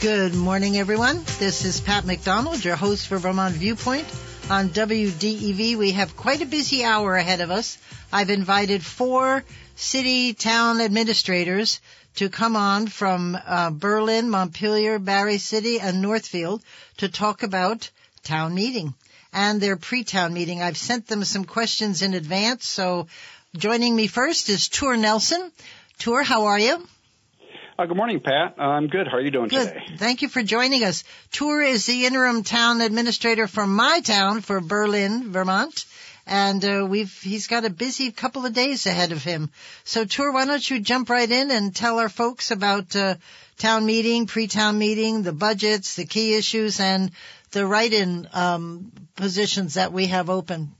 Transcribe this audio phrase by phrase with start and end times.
[0.00, 1.22] Good morning, everyone.
[1.38, 4.06] This is Pat McDonald, your host for Vermont Viewpoint.
[4.48, 7.76] On WDEV, we have quite a busy hour ahead of us.
[8.10, 9.44] I've invited four
[9.76, 11.82] city town administrators
[12.14, 16.62] to come on from uh, Berlin, Montpelier, Barre City, and Northfield
[16.96, 17.90] to talk about
[18.22, 18.94] town meeting
[19.34, 20.62] and their pre-town meeting.
[20.62, 23.06] I've sent them some questions in advance, so
[23.54, 25.52] joining me first is Ture Nelson.
[25.98, 26.88] Ture, how are you?
[27.80, 28.56] Uh, good morning, Pat.
[28.58, 29.08] Uh, I'm good.
[29.08, 29.66] How are you doing good.
[29.66, 29.82] today?
[29.96, 31.02] Thank you for joining us.
[31.32, 35.86] Ture is the interim town administrator for my town for Berlin, Vermont.
[36.26, 39.48] And uh, we've he's got a busy couple of days ahead of him.
[39.84, 43.14] So, Ture, why don't you jump right in and tell our folks about uh,
[43.56, 47.10] town meeting, pre-town meeting, the budgets, the key issues, and
[47.52, 50.70] the write-in um, positions that we have open.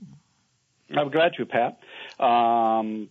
[0.95, 1.79] I'm glad to, Pat.
[2.23, 3.09] Um,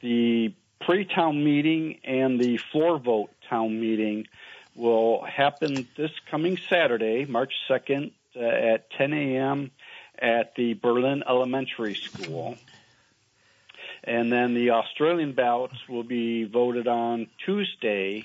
[0.00, 0.54] the
[0.84, 4.26] pre-town meeting and the floor vote town meeting
[4.74, 9.70] will happen this coming Saturday, March 2nd uh, at 10 a.m.
[10.18, 12.56] at the Berlin Elementary School.
[14.02, 18.24] And then the Australian ballots will be voted on Tuesday,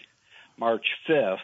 [0.58, 1.38] March 5th,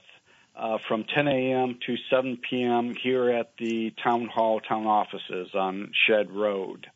[0.57, 1.79] uh, from 10 a.m.
[1.85, 2.93] to 7 p.m.
[2.93, 6.87] here at the Town Hall town offices on Shed Road.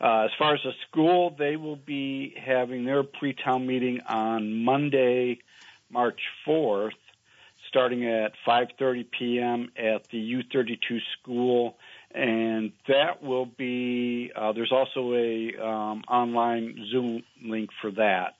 [0.00, 5.38] Uh, as far as the school, they will be having their pre-town meeting on Monday,
[5.90, 6.92] March 4th,
[7.68, 9.70] starting at 5:30 p.m.
[9.76, 11.76] at the U32 school,
[12.12, 14.32] and that will be.
[14.34, 18.36] Uh, there's also a um, online Zoom link for that,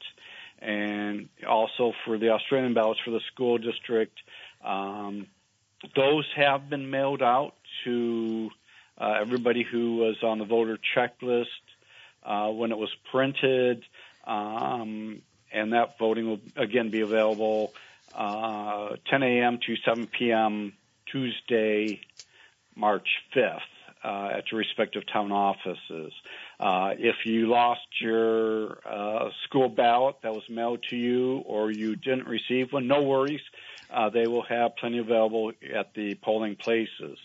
[0.60, 4.18] and also for the Australian ballots for the school district.
[4.64, 5.26] Um,
[5.94, 7.54] those have been mailed out
[7.84, 8.50] to
[9.00, 11.46] uh, everybody who was on the voter checklist
[12.22, 13.82] uh, when it was printed,
[14.26, 15.22] um,
[15.52, 17.72] and that voting will again be available
[18.14, 19.58] uh, 10 a.m.
[19.66, 20.72] to 7 p.m.
[21.06, 22.00] Tuesday,
[22.76, 23.60] March 5th.
[24.02, 26.10] Uh, at your respective town offices.
[26.58, 31.96] Uh, if you lost your uh, school ballot that was mailed to you or you
[31.96, 33.42] didn't receive one, no worries.
[33.90, 37.18] Uh, they will have plenty available at the polling places.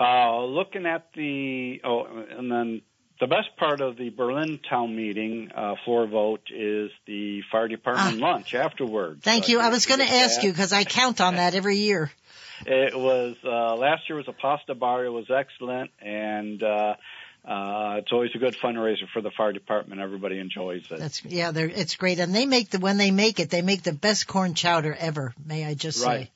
[0.00, 2.80] Uh, looking at the oh, and then
[3.20, 8.22] the best part of the Berlin town meeting uh, floor vote is the fire department
[8.22, 9.22] ah, lunch afterwards.
[9.22, 9.60] Thank you.
[9.60, 10.46] I was going to ask that.
[10.46, 12.10] you because I count on that every year.
[12.66, 15.02] It was uh, last year was a pasta bar.
[15.06, 16.94] It was excellent, and uh,
[17.42, 20.02] uh, it's always a good fundraiser for the fire department.
[20.02, 20.98] Everybody enjoys it.
[20.98, 23.94] That's yeah, it's great, and they make the when they make it, they make the
[23.94, 25.32] best corn chowder ever.
[25.42, 26.26] May I just right.
[26.26, 26.30] say?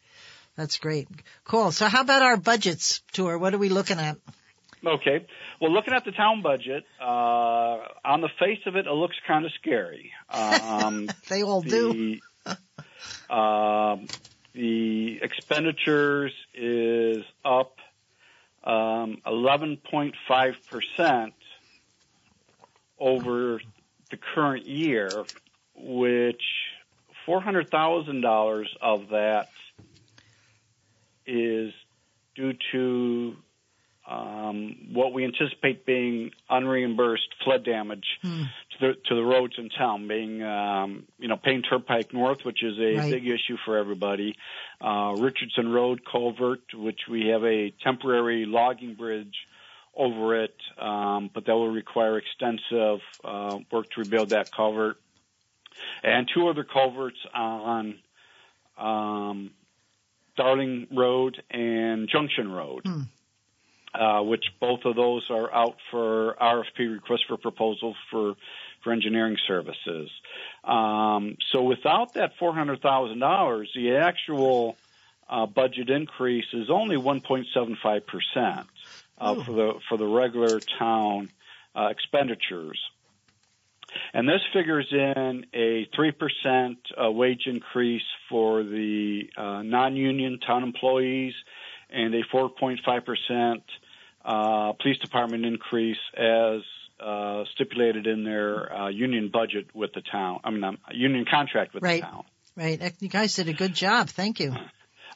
[0.56, 1.09] That's great.
[1.44, 1.72] Cool.
[1.72, 3.38] So how about our budgets Ture?
[3.38, 4.16] What are we looking at?
[4.87, 5.26] Okay.
[5.60, 9.44] Well, looking at the town budget, uh, on the face of it, it looks kind
[9.44, 10.12] of scary.
[10.28, 12.20] Um, they all the, do.
[13.31, 13.97] uh,
[14.54, 17.76] the expenditures is up
[18.62, 21.32] um, 11.5%
[22.98, 23.60] over
[24.10, 25.25] the current year,
[25.75, 26.42] which
[27.26, 29.48] $400,000 of that
[31.26, 31.72] is
[32.34, 33.36] due to
[34.06, 38.42] um, what we anticipate being unreimbursed flood damage hmm.
[38.72, 42.62] to the to the roads in town, being um, you know Paine Turnpike North, which
[42.62, 43.10] is a right.
[43.10, 44.36] big issue for everybody.
[44.80, 49.34] Uh, Richardson Road culvert, which we have a temporary logging bridge
[49.96, 54.98] over it, um, but that will require extensive uh, work to rebuild that culvert,
[56.03, 57.98] and two other culverts on
[58.77, 59.50] um,
[60.36, 63.03] Darling Road and Junction Road, hmm.
[63.95, 68.34] uh, which both of those are out for RFP request for proposal for
[68.83, 70.10] for engineering services.
[70.63, 74.77] Um, so without that four hundred thousand dollars, the actual
[75.28, 78.66] uh, budget increase is only one point seven five percent
[79.19, 81.30] uh, for the for the regular town
[81.75, 82.78] uh, expenditures.
[84.15, 91.34] And this figures in a 3% uh, wage increase for the uh, non-union town employees
[91.91, 93.63] and a 4.5%
[94.25, 96.61] uh, police department increase as
[97.01, 100.39] uh, stipulated in their uh, union budget with the town.
[100.45, 102.01] I mean, um, union contract with right.
[102.01, 102.25] the town.
[102.57, 102.95] Right.
[103.01, 104.09] You guys did a good job.
[104.09, 104.55] Thank you.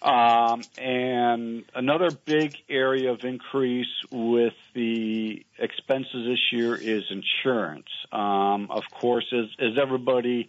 [0.00, 7.88] Um, and another big area of increase with the expenses this year is insurance.
[8.12, 10.48] Um, of course, as, as everybody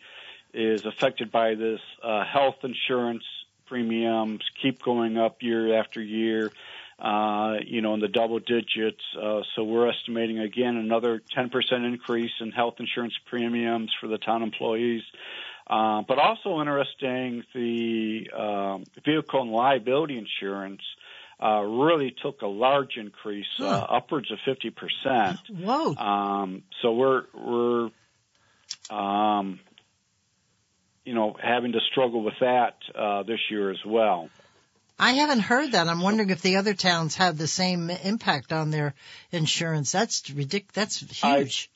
[0.54, 3.24] is affected by this, uh, health insurance
[3.66, 6.51] premiums keep going up year after year.
[7.00, 9.01] Uh, you know, in the double digits.
[9.18, 11.50] Uh, so we're estimating again another 10%
[11.88, 15.01] increase in health insurance premiums for the town employees.
[15.69, 20.81] Uh, but also interesting, the um, vehicle and liability insurance
[21.42, 25.39] uh, really took a large increase, uh, upwards of fifty percent.
[25.48, 25.95] Whoa!
[25.95, 27.89] Um, so we're we're
[28.89, 29.60] um,
[31.06, 34.30] you know having to struggle with that uh, this year as well.
[34.98, 35.88] I haven't heard that.
[35.88, 38.95] I'm wondering if the other towns have the same impact on their
[39.31, 39.94] insurance.
[39.94, 40.74] That's ridiculous.
[40.74, 41.72] That's huge.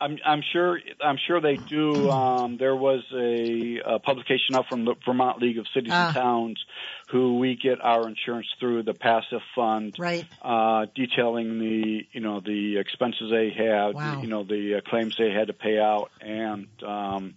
[0.00, 0.78] I'm, I'm sure.
[1.02, 2.08] I'm sure they do.
[2.10, 6.06] Um, there was a, a publication out from the Vermont League of Cities Ah.
[6.08, 6.64] and Towns,
[7.10, 10.24] who we get our insurance through the PACIF fund, Right.
[10.42, 14.20] uh, detailing the you know the expenses they had, Wow.
[14.22, 17.34] you know the uh, claims they had to pay out, and um,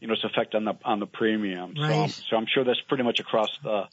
[0.00, 1.74] you know its effect on the on the premium.
[1.76, 2.10] Right.
[2.10, 3.88] So, so I'm sure that's pretty much across the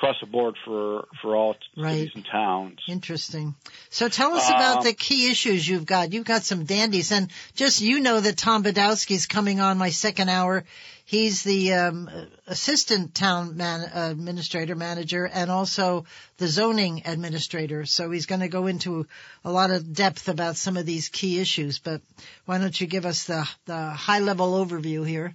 [0.00, 1.98] across the board for for all Right.
[1.98, 2.78] cities and towns.
[2.88, 3.54] Interesting.
[3.90, 6.12] So tell us Um, about the key issues you've got.
[6.14, 10.30] You've got some dandies, and just you know that Tom Badowski's coming on my second
[10.30, 10.64] hour.
[11.04, 12.08] He's the um,
[12.46, 16.06] assistant town man, uh, administrator manager and also
[16.38, 17.84] the zoning administrator.
[17.84, 19.06] So he's going to go into
[19.44, 21.78] a lot of depth about some of these key issues.
[21.78, 22.00] But
[22.46, 25.34] why don't you give us the the high level overview here?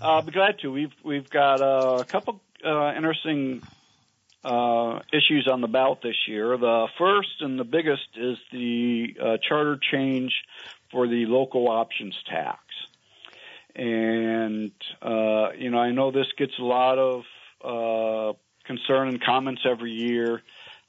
[0.00, 0.72] Uh, I'll be glad to.
[0.72, 3.62] We've we've got uh, a couple uh, interesting
[4.44, 6.56] uh, issues on the ballot this year.
[6.56, 10.32] The first and the biggest is the uh, charter change
[10.90, 12.60] for the local options tax.
[13.74, 14.72] And
[15.02, 17.24] uh, you know, I know this gets a lot of
[17.62, 20.42] uh, concern and comments every year.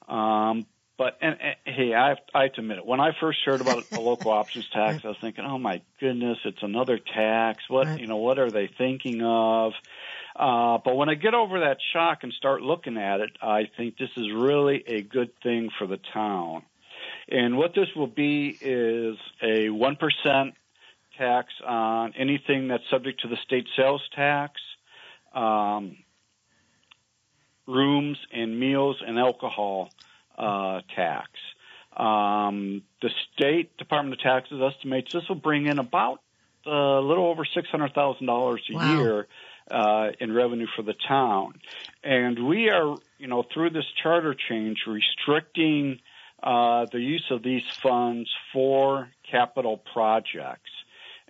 [0.08, 0.66] Um,
[0.96, 2.86] but and, and hey, I have, I have to admit it.
[2.86, 6.38] When I first heard about the local options tax, I was thinking, "Oh my goodness,
[6.44, 7.62] it's another tax.
[7.68, 8.16] What you know?
[8.16, 9.74] What are they thinking of?"
[10.38, 13.98] Uh, but when I get over that shock and start looking at it, I think
[13.98, 16.62] this is really a good thing for the town.
[17.28, 20.54] And what this will be is a one percent
[21.16, 24.60] tax on anything that's subject to the state sales tax,
[25.34, 25.96] um,
[27.66, 29.90] rooms and meals and alcohol
[30.38, 31.28] uh, tax.
[31.96, 36.20] Um, the state Department of Taxes estimates this will bring in about
[36.64, 38.96] a little over six hundred thousand dollars a Wow.
[38.98, 39.26] year
[39.70, 41.54] uh, in revenue for the town,
[42.02, 45.98] and we are, you know, through this charter change, restricting
[46.42, 50.70] uh, the use of these funds for capital projects.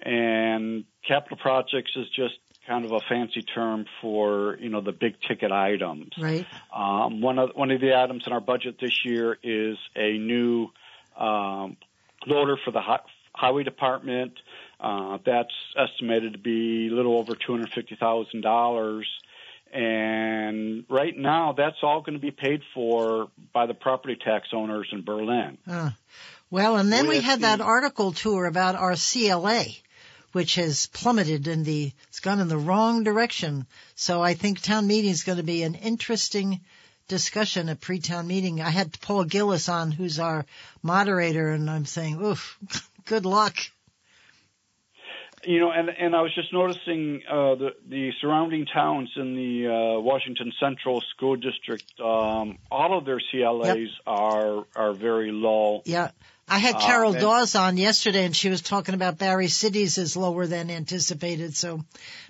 [0.00, 2.34] And capital projects is just
[2.68, 6.10] kind of a fancy term for you know the big ticket items.
[6.20, 6.46] Right.
[6.74, 10.68] Um, one of one of the items in our budget this year is a new
[11.18, 11.76] um,
[12.26, 13.00] loader for the hi-
[13.34, 14.32] highway department.
[14.80, 19.08] Uh, that's estimated to be a little over two hundred fifty thousand dollars.
[19.72, 24.88] And right now, that's all going to be paid for by the property tax owners
[24.92, 25.58] in Berlin.
[25.66, 25.90] Uh,
[26.50, 29.64] well, and then we With had that article Ture about our CLA,
[30.32, 33.66] which has plummeted in the, it's gone in the wrong direction.
[33.94, 36.60] So I think town meeting is going to be an interesting
[37.06, 38.62] discussion at pre-town meeting.
[38.62, 40.46] I had Paul Gillis on, who's our
[40.82, 42.58] moderator, and I'm saying, oof,
[43.04, 43.58] good luck.
[45.44, 49.68] You know, and and I was just noticing uh, the the surrounding towns in the
[49.68, 51.84] uh, Washington Central School District.
[52.00, 55.82] Um, all of their CLAs are are very low.
[55.84, 56.10] Yeah.
[56.50, 59.98] I had Uh, Carol and- Dawes on yesterday and she was talking about Barre City's
[59.98, 61.54] is lower than anticipated.
[61.54, 61.84] So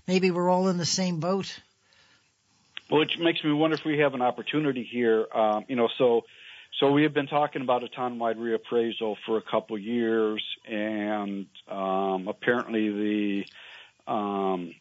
[0.09, 1.61] maybe we're all in the same boat.
[2.91, 5.27] which makes me wonder if we have an opportunity here.
[5.33, 6.25] Um, you know, so
[6.81, 12.29] so we have been talking about a town-wide reappraisal for a couple years, and um,
[12.29, 12.89] apparently
[14.07, 14.75] the um,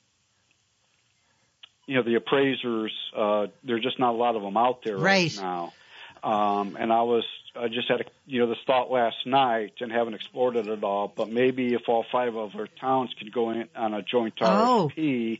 [1.85, 5.31] you know the appraisers uh, there's just not a lot of them out there right,
[5.35, 5.41] Right.
[5.41, 5.73] now.
[6.23, 7.23] Um, and I was
[7.55, 10.83] I just had a, you know this thought last night and haven't explored it at
[10.83, 11.11] all.
[11.15, 14.91] But maybe if all five of our towns could go in on a joint Oh.
[14.95, 15.39] RFP,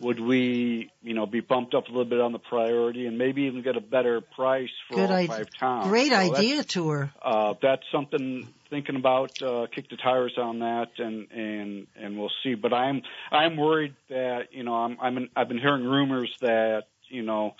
[0.00, 3.42] would we you know be bumped up a little bit on the priority and maybe
[3.42, 5.28] even get a better price for Good all idea.
[5.36, 5.88] five towns?
[5.88, 7.10] Great So idea Ture.
[7.22, 9.40] uh, that's something thinking about.
[9.42, 12.54] Uh, kick the tires on that, and and and we'll see.
[12.54, 16.84] But I'm I'm worried that you know I'm I'm in, I've been hearing rumors that
[17.08, 17.54] you know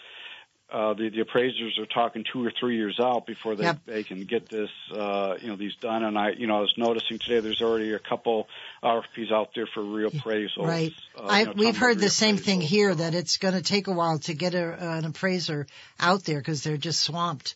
[0.71, 3.79] uh, the the appraisers are talking two or three years out before they Yep.
[3.87, 6.05] they can get this uh, you know these done.
[6.05, 8.49] And I you know I was noticing today there's already a couple
[8.83, 10.67] RFPs out there for reappraisals.
[10.67, 10.93] Right.
[11.17, 13.87] Uh, I, you know, we've heard the same thing here that it's going to take
[13.87, 15.67] a while to get a, an appraiser
[15.99, 17.55] out there because they're just swamped.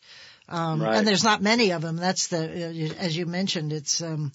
[0.49, 0.97] Um, Right.
[0.97, 1.97] And there's not many of them.
[1.97, 4.33] That's the, uh, as you mentioned, it's, um,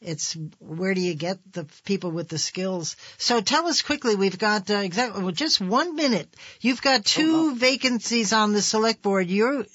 [0.00, 2.96] it's where do you get the people with the skills?
[3.16, 4.14] So tell us quickly.
[4.14, 6.28] We've got uh, exactly well, just one minute.
[6.60, 9.28] You've got two vacancies on the select board.
[9.28, 9.66] You're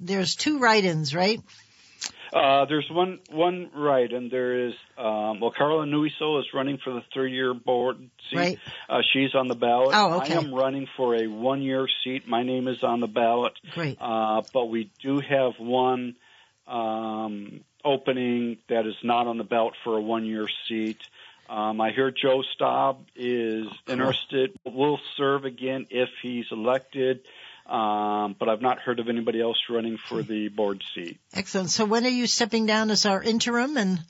[0.00, 1.40] there's two write-ins, right?
[2.32, 6.92] Uh, there's one one right, and there is um, well, Carla Nuiso is running for
[6.92, 7.96] the third year board
[8.28, 8.36] seat.
[8.36, 8.58] Right.
[8.88, 9.90] Uh, she's on the ballot.
[9.94, 10.34] Oh, okay.
[10.34, 12.26] I am running for a one year seat.
[12.26, 13.52] My name is on the ballot.
[13.70, 13.98] Great.
[14.00, 16.16] Uh, but we do have one
[16.66, 20.98] um, opening that is not on the belt for a one year seat.
[21.48, 24.58] Um, I hear Joe Staub is interested.
[24.64, 27.20] Will serve again if he's elected.
[27.66, 31.18] Um, but I've not heard of anybody else running for the board seat.
[31.32, 31.70] Excellent.
[31.70, 34.00] So when are you stepping down as our interim and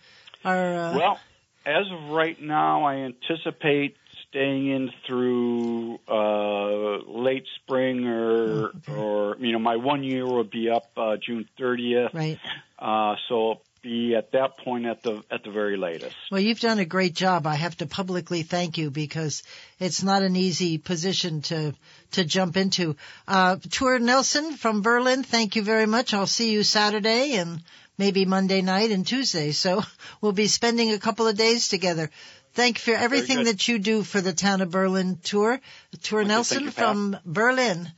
[0.45, 0.75] our?
[0.75, 1.21] Uh, Well,
[1.65, 3.97] as of right now, I anticipate
[4.35, 10.69] staying in through uh, late spring or or you know my one year will be
[10.69, 12.13] up uh, June 30th.
[12.13, 12.39] right.
[12.77, 16.17] Uh, so be at that point at the at the very latest.
[16.33, 17.47] Well, you've done a great job.
[17.47, 19.45] I have to publicly thank you because
[19.79, 21.75] it's not an easy position to
[22.13, 22.97] to jump into.
[23.29, 26.13] Uh, Ture Nelson from Berlin, thank you very much.
[26.13, 27.61] I'll see you Saturday and
[27.97, 29.53] maybe Monday night and Tuesday.
[29.53, 29.83] So
[30.21, 32.11] we'll be spending a couple of days together.
[32.55, 35.61] Thank you for everything that you do for the town of Berlin Ture.
[36.03, 37.91] Ture Okay, Nelson you, from Berlin.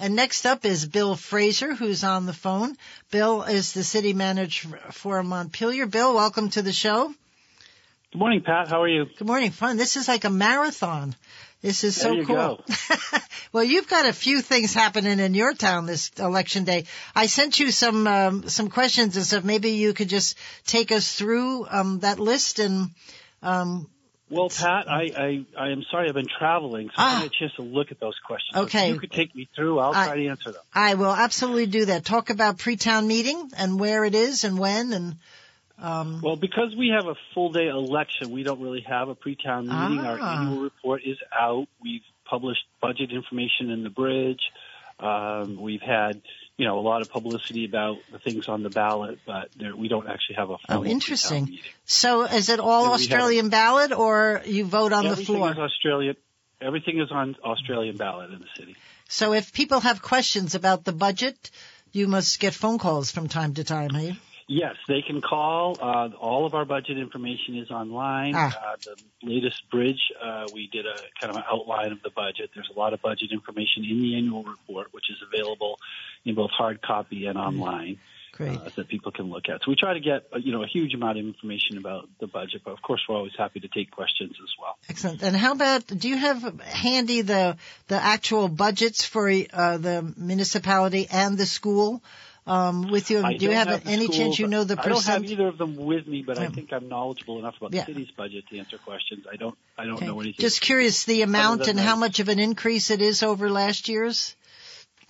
[0.00, 2.76] And next up is Bill Fraser, who's on the phone.
[3.12, 5.86] Bill is the city manager for Montpelier.
[5.86, 7.14] Bill, welcome to the show.
[8.12, 8.68] Good morning, Pat.
[8.68, 9.06] How are you?
[9.16, 9.52] Good morning.
[9.52, 9.76] Fun.
[9.76, 11.14] This is like a marathon.
[11.62, 12.36] This is so There you cool.
[12.36, 12.64] go.
[13.52, 16.86] well, you've got a few things happening in your town this election day.
[17.14, 19.44] I sent you some um, some questions and stuff.
[19.44, 22.90] Maybe you could just take us through um, that list and
[23.42, 23.88] um,
[24.30, 27.06] Well, Pat, I, I, I am sorry I've been traveling, so Ah.
[27.06, 28.56] I didn't get a chance to look at those questions.
[28.56, 28.88] Okay.
[28.88, 30.62] If you could take me through, I'll I- try to answer them.
[30.74, 32.04] I will absolutely do that.
[32.04, 35.16] Talk about pre-town meeting and where it is and when and
[35.80, 39.68] um, Well, because we have a full day election, we don't really have a pre-town
[39.68, 40.04] meeting.
[40.04, 40.40] Our Ah.
[40.42, 41.66] annual report is out.
[41.82, 44.40] We've published budget information in the bridge.
[45.00, 46.20] Um, we've had,
[46.58, 49.86] you know, a lot of publicity about the things on the ballot, but there, we
[49.88, 51.44] don't actually have a oh, interesting.
[51.44, 51.60] meeting.
[51.84, 55.36] So, is it all Yeah, we have- Australian ballot or you vote on the Everything
[55.36, 55.52] floor?
[55.52, 56.16] is Australian.
[56.60, 58.76] Everything is on Australian ballot in the city.
[59.08, 61.50] So if people have questions about the budget,
[61.92, 64.16] you must get phone calls from time to time, hey?
[64.48, 65.76] Yes, they can call.
[65.78, 68.32] Uh, all of our budget information is online.
[68.34, 68.48] Ah.
[68.48, 72.50] Uh, the latest bridge, uh, we did a kind of an outline of the budget.
[72.54, 75.78] There's a lot of budget information in the annual report, which is available
[76.24, 77.98] in both hard copy and online
[78.32, 78.58] Great.
[78.58, 79.60] uh, that people can look at.
[79.64, 82.26] So we try to get uh, you know a huge amount of information about the
[82.26, 84.78] budget, but of course we're always happy to take questions as well.
[84.88, 85.22] Excellent.
[85.22, 91.06] And how about, do you have handy the, the actual budgets for uh, the municipality
[91.10, 92.02] and the school
[92.48, 93.22] um, with you?
[93.22, 94.96] I Do you don't have, any schools- chance you know the percent?
[95.08, 96.38] I don't have either of them with me, but.
[96.38, 97.84] I think I'm knowledgeable enough about Yeah.
[97.84, 99.26] the city's budget to answer questions.
[99.30, 100.06] I don't I don't Okay.
[100.06, 100.40] know anything.
[100.40, 104.34] Just curious the amount and how much of an increase it is over last year's?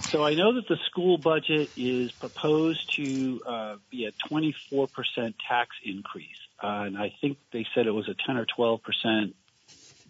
[0.01, 5.71] So I know that the school budget is proposed to uh, be a 24% tax
[5.85, 9.33] increase, uh, and I think they said it was a 10 or 12%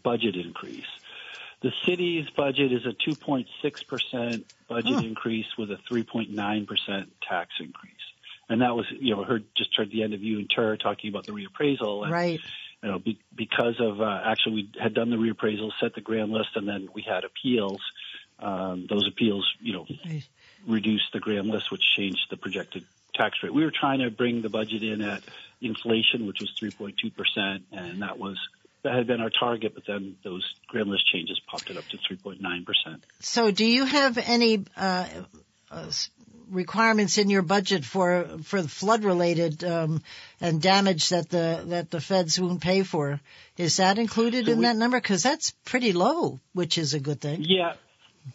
[0.02, 0.84] budget increase.
[1.62, 5.02] The city's budget is a 2.6% budget Huh.
[5.02, 7.94] increase with a 3.9% tax increase.
[8.48, 11.10] And that was, you know, heard just heard the end of you and Ture talking
[11.10, 12.04] about the reappraisal.
[12.04, 12.40] And, Right.
[12.82, 16.30] you know, be, because of uh, actually we had done the reappraisal, set the grand
[16.30, 17.82] list, and then we had appeals.
[18.38, 20.22] Um, those appeals, you know, Right.
[20.66, 22.84] reduced the grand list, which changed the projected
[23.14, 23.52] tax rate.
[23.52, 25.24] We were trying to bring the budget in at
[25.60, 28.38] inflation, which was 3.2 percent, and that was
[28.82, 29.74] that had been our target.
[29.74, 33.04] But then those grand list changes popped it up to 3.9 percent.
[33.20, 35.06] So do you have any uh,
[35.70, 35.90] uh,
[36.50, 40.02] requirements in your budget for for flood related um,
[40.40, 43.20] and damage that the that the feds won't pay for?
[43.56, 44.98] Is that included So in we- that number?
[45.00, 47.44] Because that's pretty low, which is a good thing.
[47.46, 47.74] Yeah.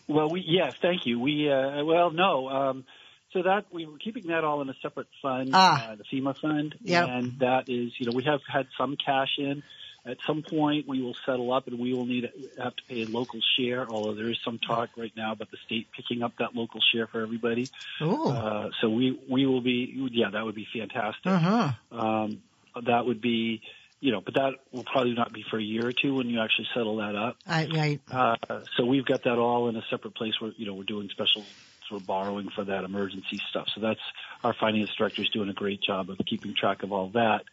[0.08, 1.20] Well, we yes, thank you.
[1.20, 2.50] We uh, well, no.
[2.50, 2.86] Um,
[3.32, 5.92] so that we were keeping that all in a separate fund, Ah.
[5.92, 7.10] uh, the FEMA fund, Yep.
[7.10, 9.64] and that is, you know, we have had some cash in.
[10.06, 13.04] At some point, we will settle up, and we will need to have to pay
[13.04, 13.88] a local share.
[13.90, 17.08] Although there is some talk right now about the state picking up that local share
[17.08, 17.70] for everybody.
[18.02, 21.26] Oh, Uh, so we we will be, yeah, that would be fantastic.
[21.26, 21.72] uh huh.
[21.92, 22.42] Um,
[22.86, 23.62] that would be
[24.04, 26.42] you know, but that will probably not be for a year or two when you
[26.42, 27.38] actually settle that up.
[27.48, 28.02] I, right.
[28.12, 28.36] Uh,
[28.76, 31.46] so we've got that all in a separate place where, you know, we're doing special
[31.88, 33.68] sort of borrowing for that emergency stuff.
[33.74, 34.02] So that's
[34.44, 37.44] our finance director is doing a great job of keeping track of all that.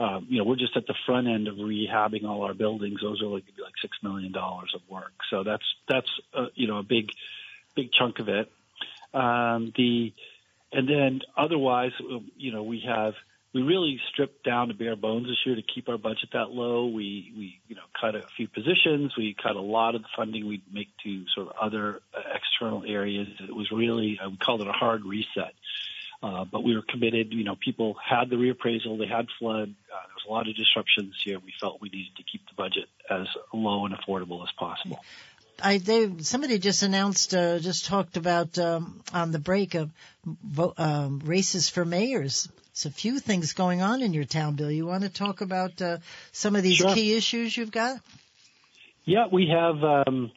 [0.00, 3.00] Um, you know, we're just at the front end of rehabbing all our buildings.
[3.02, 5.12] Those are like like six million dollars of work.
[5.28, 7.10] So that's that's uh, you know a big
[7.74, 8.50] big chunk of it.
[9.12, 10.12] Um, the
[10.72, 11.92] and then otherwise,
[12.36, 13.14] you know, we have
[13.54, 16.86] we really stripped down to bare bones this year to keep our budget that low.
[16.86, 19.16] We we you know cut a few positions.
[19.16, 22.84] We cut a lot of the funding we make to sort of other uh, external
[22.86, 23.28] areas.
[23.40, 25.54] It was really uh, we called it a hard reset.
[26.20, 27.32] Uh, but we were committed.
[27.32, 29.68] You know, people had the reappraisal, they had flood.
[29.92, 31.38] Uh, there was a lot of disruptions here.
[31.38, 34.98] We felt we needed to keep the budget as low and affordable as possible.
[35.62, 39.90] I they somebody just announced, uh, just talked about um, on the break of
[40.76, 42.48] um, races for mayors.
[42.74, 44.70] There's a few things going on in your town, Bill.
[44.70, 45.98] You want to talk about uh,
[46.30, 46.94] some of these sure.
[46.94, 48.00] key issues you've got?
[49.04, 49.82] Yeah, we have.
[49.82, 50.30] Um,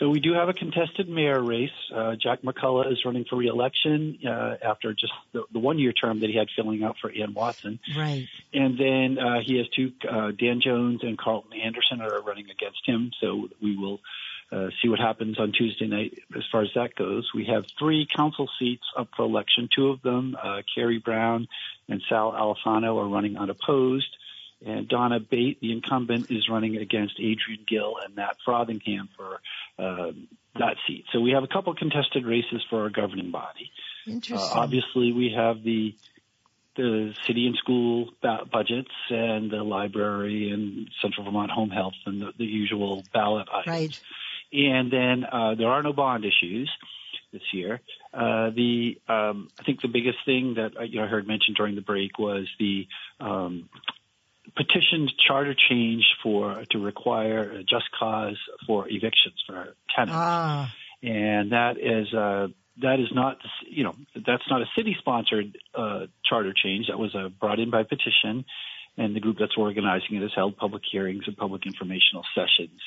[0.00, 1.70] so we do have a contested mayor race.
[1.94, 6.30] Uh, Jack McCullough is running for reelection uh, after just the, the one-year term that
[6.30, 7.78] he had filling out for Anne Watson.
[7.94, 8.26] Right.
[8.54, 12.80] And then uh, he has two, uh, Dan Jones and Carlton Anderson are running against
[12.86, 13.10] him.
[13.20, 14.00] So we will
[14.50, 17.30] uh, see what happens on Tuesday night as far as that goes.
[17.34, 19.68] We have three council seats up for election.
[19.74, 21.46] Two of them, uh, Cary Brown
[21.88, 24.16] and Sal Alfano, are running unopposed.
[24.64, 29.40] And Donna Bate, the incumbent, is running against Adrian Gill and Matt Frothingham for
[29.78, 30.12] uh,
[30.58, 31.06] that seat.
[31.12, 33.70] So we have a couple contested races for our governing body.
[34.06, 34.36] Interesting.
[34.36, 35.94] Uh, obviously, we have the
[36.76, 42.32] the city and school budgets and the library and Central Vermont Home Health and the,
[42.38, 43.66] the usual ballot items.
[43.66, 44.00] Right.
[44.52, 46.70] And then uh, there are no bond issues
[47.32, 47.80] this year.
[48.12, 51.56] Uh, the um, I think the biggest thing that uh, you know, I heard mentioned
[51.56, 52.86] during the break was the
[53.20, 53.68] um,
[54.56, 60.72] petitioned charter change for to require a just cause for evictions for tenants, ah.
[61.02, 62.48] and that is uh,
[62.82, 63.38] that is not
[63.68, 66.88] you know that's not a city sponsored uh, charter change.
[66.88, 68.44] That was uh, brought in by petition,
[68.96, 72.80] and the group that's organizing it has held public hearings and public informational sessions,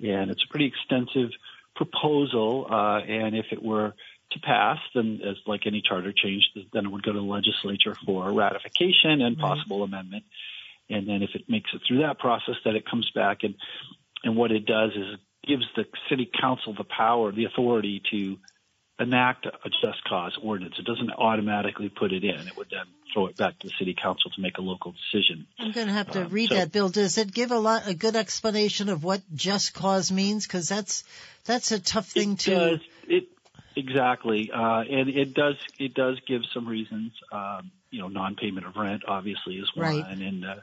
[0.00, 1.30] and it's a pretty extensive
[1.76, 2.66] proposal.
[2.70, 3.94] Uh, and if it were
[4.30, 7.94] to pass, then as like any charter change, then it would go to the legislature
[8.06, 9.88] for ratification and possible right.
[9.88, 10.24] amendment
[10.90, 13.54] and then if it makes it through that process, then it comes back and
[14.22, 18.38] and what it does is it gives the city council the power, the authority to
[18.98, 20.76] enact a just cause ordinance.
[20.78, 22.46] It doesn't automatically put it in.
[22.46, 25.46] It would then throw it back to the city council to make a local decision.
[25.58, 26.88] I'm going to have to um, read so, that bill.
[26.88, 30.46] Does it give a lot a good explanation of what just cause means?
[30.46, 31.04] Because that's
[31.44, 32.50] that's a tough thing it to.
[32.50, 33.28] Does, it
[33.76, 37.12] exactly, uh, and it does it does give some reasons.
[37.32, 40.18] Um, you know, non-payment of rent obviously is one, right.
[40.18, 40.56] and uh,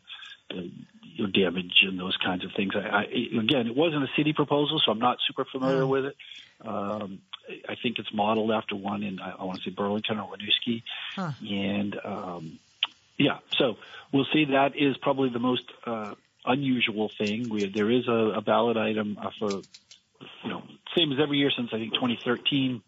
[0.54, 2.74] you know, damage and those kinds of things.
[2.76, 3.02] I, I,
[3.40, 5.90] again, it wasn't a city proposal, so I'm not super familiar mm.
[5.90, 6.16] with it.
[6.64, 7.20] Um,
[7.68, 10.84] I think it's modeled after one in I, I want to say Burlington or Winooski,
[11.16, 11.32] huh.
[11.50, 12.60] and um,
[13.18, 13.78] yeah, so
[14.12, 14.46] we'll see.
[14.46, 17.50] That is probably the most uh, unusual thing.
[17.50, 20.64] We there is a, a ballot item uh, for you know
[20.96, 22.82] same as every year since I think 2013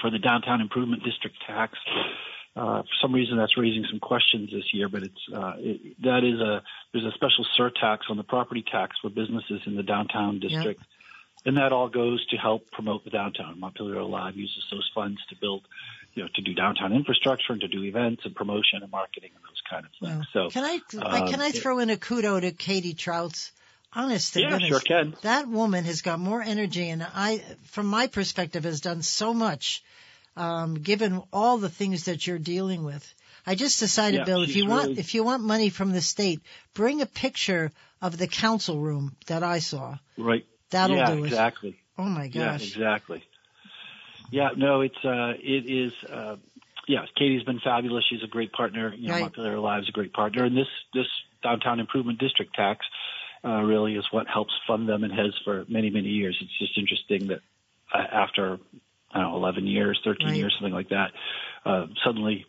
[0.00, 1.78] for the downtown improvement district tax.
[2.56, 6.24] Uh, for some reason, that's raising some questions this year, but it's uh, it, that
[6.24, 10.40] is a there's a special surtax on the property tax for businesses in the downtown
[10.40, 10.88] district, yep.
[11.44, 13.60] and that all goes to help promote the downtown.
[13.60, 15.68] Montpelier Alive uses those funds to build,
[16.14, 19.44] you know, to do downtown infrastructure and to do events and promotion and marketing and
[19.44, 20.26] those kind of things.
[20.32, 23.50] So can I um, can I throw in a kudo to Katie Trautz?
[23.96, 25.16] Honest to yeah, goodness, sure can.
[25.22, 29.82] That woman has got more energy, and I, from my perspective, has done so much
[30.36, 33.14] um, given all the things that you're dealing with.
[33.46, 34.76] I just decided, yeah, Bill, if you really...
[34.76, 36.40] want if you want money from the state,
[36.74, 39.96] bring a picture of the council room that I saw.
[40.18, 40.44] Right.
[40.70, 41.28] That'll yeah, do it.
[41.28, 41.78] Exactly.
[41.96, 42.34] Oh my gosh.
[42.34, 43.24] Yeah, exactly.
[44.30, 45.92] Yeah, no, it's uh, it is.
[46.04, 46.36] Uh,
[46.86, 48.04] yeah, Katie's been fabulous.
[48.10, 48.92] She's a great partner.
[48.94, 49.22] You know, right.
[49.22, 51.06] Montpelier Alive's a great partner, and this this
[51.42, 52.84] downtown improvement district tax
[53.46, 56.36] uh, really is what helps fund them and has for many many years.
[56.40, 57.40] It's just interesting that
[57.94, 58.58] uh, after
[59.12, 60.36] I don't know, 11 years, 13 right.
[60.36, 61.12] years, something like that.
[61.64, 62.44] Uh, suddenly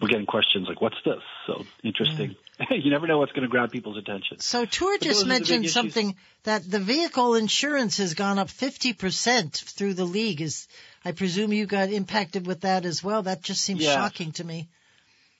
[0.00, 1.22] we're getting questions like, what's this?
[1.46, 2.36] So interesting.
[2.60, 2.76] Yeah.
[2.76, 4.40] you never know what's going to grab people's attention.
[4.40, 10.04] So Ture just mentioned something that the vehicle insurance has gone up 50% through the
[10.04, 10.40] league.
[10.42, 10.68] Is
[11.04, 13.22] I presume you got impacted with that as well.
[13.22, 13.94] That just seems yeah.
[13.94, 14.68] shocking to me.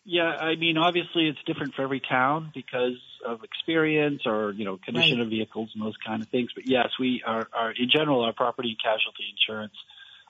[0.05, 4.79] Yeah, I mean, obviously it's different for every town because of experience or, you know,
[4.85, 5.25] condition right.
[5.25, 6.51] of vehicles and those kind of things.
[6.55, 9.75] But yes, we are, are in general, our property and casualty insurance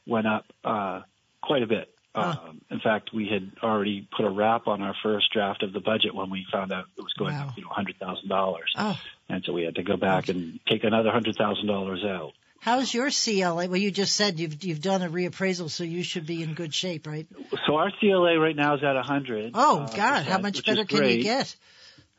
[0.07, 1.03] went up uh,
[1.43, 5.31] quite a bit Um, in fact, we had already put a wrap on our first
[5.35, 7.49] draft of the budget when we found out it was going Wow.
[7.49, 10.59] up, you know, hundred thousand dollars, Oh, and so we had to go back and
[10.67, 12.33] take another hundred thousand dollars out.
[12.61, 13.69] how's your CLA?
[13.69, 16.73] Well, you just said you've you've done a reappraisal, so you should be in good
[16.73, 17.27] shape, right?
[17.67, 19.51] So our CLA right now is at 100.
[19.53, 21.55] Oh uh, God, how much better can you get?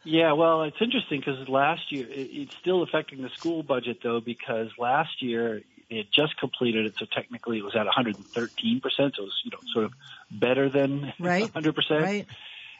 [0.08, 4.22] Yeah, well, it's interesting because last year it, it's still affecting the school budget though
[4.22, 9.24] because last year it just completed it, so technically it was at 113 percent, so
[9.24, 9.92] it was you know sort of
[10.32, 12.02] better than Right, 100 percent.
[12.04, 12.26] Right?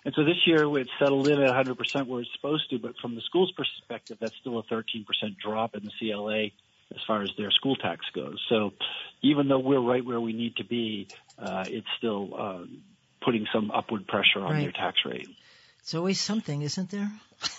[0.06, 2.94] And so this year it's settled in at 100 percent where it's supposed to, but
[3.02, 6.46] from the school's perspective, that's still a 13 percent drop in the CLA
[6.96, 8.42] as far as their school tax goes.
[8.48, 8.72] So
[9.22, 12.66] even though we're right where we need to be, uh, it's still uh,
[13.22, 14.62] putting some upward pressure on Right.
[14.62, 15.28] their tax rate.
[15.88, 17.10] It's always something, isn't there?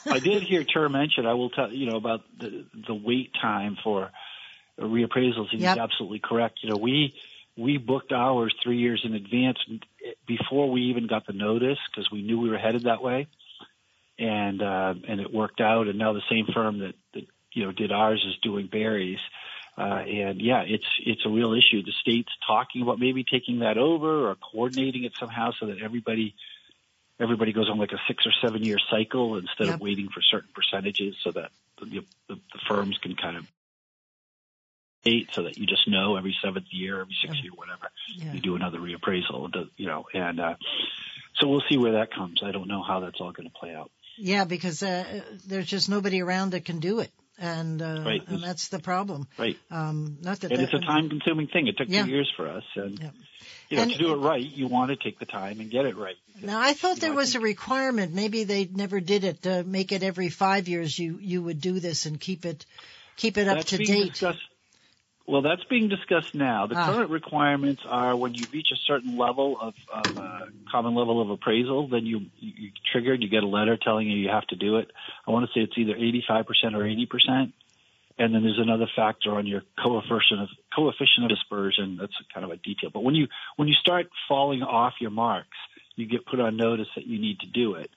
[0.04, 1.24] I did hear Ture mention.
[1.24, 4.10] I will tell you know about the the wait time for
[4.78, 5.48] reappraisals.
[5.50, 5.78] He's Yep.
[5.78, 6.58] absolutely correct.
[6.62, 7.14] You know, we
[7.56, 9.56] we booked ours three years in advance
[10.26, 13.28] before we even got the notice because we knew we were headed that way,
[14.18, 15.88] and uh, and it worked out.
[15.88, 19.20] And now the same firm that that you know did ours is doing Barre's.
[19.78, 21.82] Uh, and yeah, it's it's a real issue.
[21.82, 26.34] The state's talking about maybe taking that over or coordinating it somehow so that everybody
[27.20, 29.74] everybody goes on like a six or seven year cycle instead Yep.
[29.76, 31.50] of waiting for certain percentages so that
[31.80, 31.86] the,
[32.28, 33.44] the, the firms can kind of
[35.06, 37.42] eight so that you just know every seventh year, every sixth Yeah.
[37.44, 38.32] year, whatever, Yeah.
[38.34, 40.54] you do another reappraisal, you know, and, uh,
[41.40, 42.42] so we'll see where that comes.
[42.42, 43.92] I don't know how that's all going to play out.
[44.16, 48.22] Yeah, because uh, there's just nobody around that can do it, and uh, Right.
[48.28, 49.28] and that's the problem.
[49.38, 49.56] Right.
[49.70, 51.66] Um, not that And it's a time consuming thing.
[51.66, 52.04] It took Yeah.
[52.04, 52.64] two years for us.
[52.74, 53.10] And, Yeah.
[53.68, 55.86] you know, And- to do it right, you want to take the time and get
[55.86, 56.16] it right.
[56.42, 58.14] Now I thought there know, was a requirement.
[58.14, 59.42] Maybe they never did it.
[59.42, 60.98] To make it every five years.
[60.98, 62.64] You you would do this and keep it
[63.16, 64.10] keep it up to date.
[64.10, 64.38] discussed.
[65.28, 66.66] Well, that's being discussed now.
[66.66, 66.86] The Ah.
[66.86, 71.28] current requirements are when you reach a certain level of, of uh, common level of
[71.28, 73.22] appraisal, then you you triggered.
[73.22, 74.90] You get a letter telling you you have to do it.
[75.26, 77.52] I want to say it's either 85% or 80%,
[78.18, 81.98] and then there's another factor on your coefficient of coefficient of dispersion.
[82.00, 82.88] That's kind of a detail.
[82.90, 85.58] But when you when you start falling off your marks,
[85.94, 87.90] you get put on notice that you need to do it,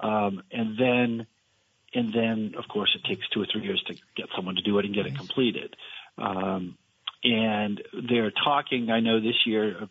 [0.00, 1.26] um, and then
[1.92, 4.78] and then of course it takes two or three years to get someone to do
[4.78, 5.76] it and get it completed.
[6.20, 6.76] Um,
[7.24, 8.90] and they're talking.
[8.90, 9.86] I know this year, uh,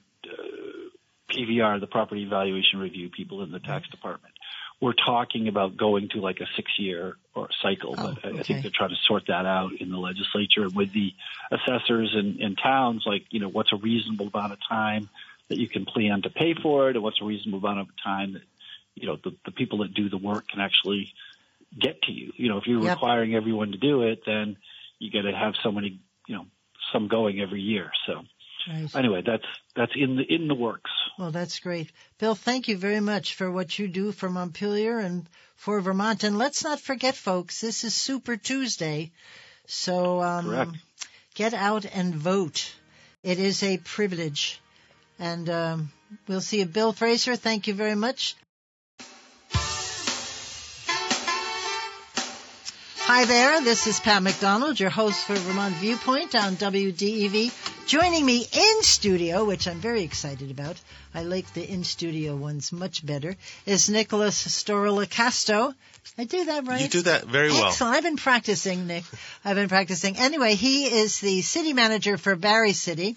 [1.31, 4.33] PVR, the Property Valuation Review people in the tax department,
[4.81, 7.95] we're talking about going to like a six-year or cycle.
[7.97, 10.73] Oh, but I- I think they're trying to sort that out in the legislature and
[10.75, 11.13] with the
[11.51, 13.03] assessors and, in towns.
[13.05, 15.09] Like, you know, what's a reasonable amount of time
[15.49, 18.33] that you can plan to pay for it, and what's a reasonable amount of time
[18.33, 18.43] that
[18.95, 21.13] you know the, the people that do the work can actually
[21.77, 22.31] get to you.
[22.35, 22.95] You know, if you're Yep.
[22.95, 24.57] requiring everyone to do it, then
[24.97, 26.45] you got to have so many, you know,
[26.93, 27.91] some going every year.
[28.05, 28.21] So
[28.67, 28.93] Right.
[28.95, 30.91] anyway, that's that's in the in the works.
[31.17, 31.91] Well, that's great.
[32.19, 36.23] Bill, thank you very much for what you do for Montpelier and for Vermont.
[36.23, 39.11] And let's not forget, folks, this is Super Tuesday.
[39.65, 40.77] So um,
[41.35, 42.71] get out and vote.
[43.23, 44.59] It is a privilege.
[45.17, 45.91] And um,
[46.27, 46.65] we'll see you.
[46.65, 48.35] Bill Fraser, thank you very much.
[53.11, 57.87] Hi there, this is Pat McDonald, your host for Vermont Viewpoint on WDEV.
[57.87, 60.79] Joining me in studio, which I'm very excited about,
[61.15, 65.73] I like the in studio ones much better, is Nicolas Storelicastro.
[66.19, 66.81] I do that right?
[66.81, 67.69] You do that very well.
[67.69, 67.95] Excellent.
[67.95, 69.05] I've been practicing, Nick.
[69.43, 70.15] I've been practicing.
[70.15, 73.15] Anyway, he is the city manager for Barre City.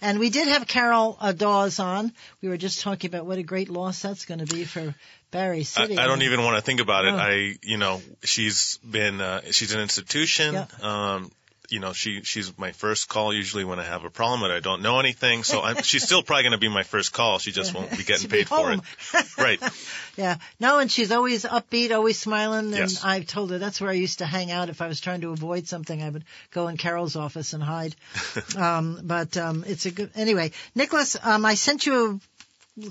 [0.00, 2.12] And we did have Carol uh, Dawes on.
[2.40, 4.94] We were just talking about what a great loss that's going to be for
[5.30, 5.98] Barre I, City.
[5.98, 7.14] I don't even want to think about it.
[7.14, 7.16] Oh.
[7.16, 10.54] I, you know, she's been, uh, she's an institution.
[10.54, 10.66] Yeah.
[10.82, 11.30] Um,
[11.70, 14.60] you know, she she's my first call usually when I have a problem and I
[14.60, 15.44] don't know anything.
[15.44, 17.38] So I'm, she's still probably going to be my first call.
[17.38, 19.38] She just won't be getting She'll be paid for it.
[19.38, 19.60] Right.
[20.16, 20.38] Yeah.
[20.58, 22.74] No, and she's always upbeat, always smiling.
[22.74, 23.04] And Yes.
[23.04, 24.68] I've told her that's where I used to hang out.
[24.68, 27.94] If I was trying to avoid something, I would go in Carol's office and hide.
[28.56, 30.10] um, but um, it's a good.
[30.16, 32.20] Anyway, Nicolas, um, I sent you a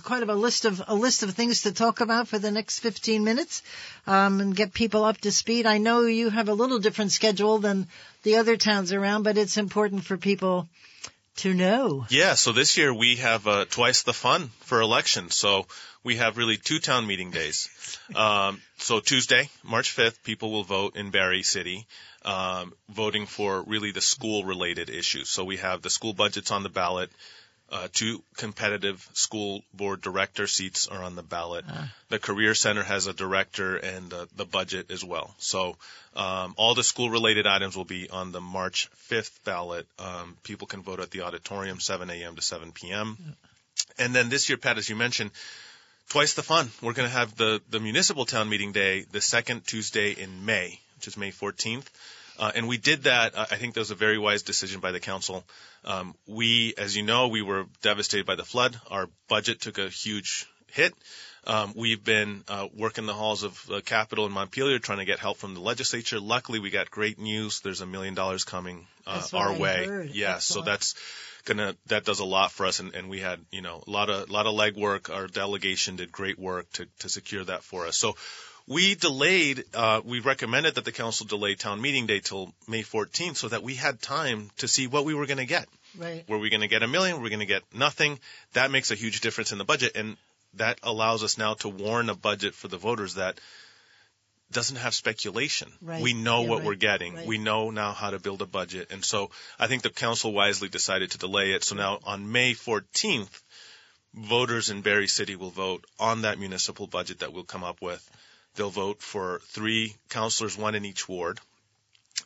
[0.04, 2.80] quite of a list of a list of things to talk about for the next
[2.80, 3.64] 15 minutes
[4.06, 5.66] um, and get people up to speed.
[5.66, 7.88] I know you have a little different schedule than
[8.24, 10.68] the other towns around, but it's important for people
[11.38, 12.06] to know.
[12.10, 15.36] Yeah, so this year we have uh, twice the fun for elections.
[15.36, 15.68] So
[16.04, 17.70] we have really two town meeting days.
[18.16, 21.86] Um, so Tuesday, March 5th, people will vote in Barre City,
[22.24, 25.30] um, voting for really the school related issues.
[25.30, 27.12] So we have the school budgets on the ballot.
[27.70, 31.66] Uh, two competitive school board director seats are on the ballot.
[32.08, 35.36] The Career Center has a director and uh, the budget as well.
[35.40, 35.76] So
[36.16, 39.86] um, all the school related items will be on the March 5th ballot.
[40.00, 42.36] Um, people can vote at the auditorium 7 a.m.
[42.38, 43.18] to 7 p.m.
[44.00, 45.32] And then this year, Pat, as you mentioned,
[46.10, 46.70] twice the fun.
[46.82, 50.80] We're going to have the, the municipal town meeting day the second Tuesday in May,
[50.96, 51.86] which is May 14th.
[52.38, 53.36] Uh, and we did that.
[53.36, 55.44] Uh, I think that was a very wise decision by the council.
[55.84, 58.80] Um, we, as you know, we were devastated by the flood.
[58.90, 60.94] Our budget took a huge hit.
[61.46, 65.20] Um, we've been uh, working the halls of the Capitol in Montpelier trying to get
[65.20, 66.20] help from the legislature.
[66.20, 67.62] Luckily, we got great news.
[67.62, 69.86] There's a million dollars coming uh, our I way.
[69.88, 70.10] Heard.
[70.10, 70.96] Yeah, so that's
[71.46, 74.10] gonna that does a lot for us, and, and we had you know a lot
[74.10, 75.10] of a lot of legwork.
[75.10, 77.96] Our delegation did great work to to secure that for us.
[77.96, 78.18] So
[78.68, 83.38] we delayed, uh, we recommended that the council delay town meeting day till May 14th
[83.38, 85.68] so that we had time to see what we were going to get.
[85.98, 86.28] Right.
[86.28, 87.16] Were we going to get a million?
[87.18, 88.20] Were we going to get nothing?
[88.54, 89.96] That makes a huge difference in the budget.
[89.96, 90.18] And
[90.56, 93.40] that allows us now to warn a budget for the voters that
[94.52, 95.72] doesn't have speculation.
[95.82, 96.02] Right.
[96.02, 96.68] We know Yeah, what right.
[96.68, 97.16] we're getting.
[97.16, 97.28] Right.
[97.28, 98.92] We know now how to build a budget.
[98.92, 101.64] And so I think the council wisely decided to delay it.
[101.64, 103.42] So now on May 14th,
[104.14, 108.10] voters in Barre City will vote on that municipal budget that we'll come up with.
[108.58, 111.40] They'll vote for three councilors, one in each ward.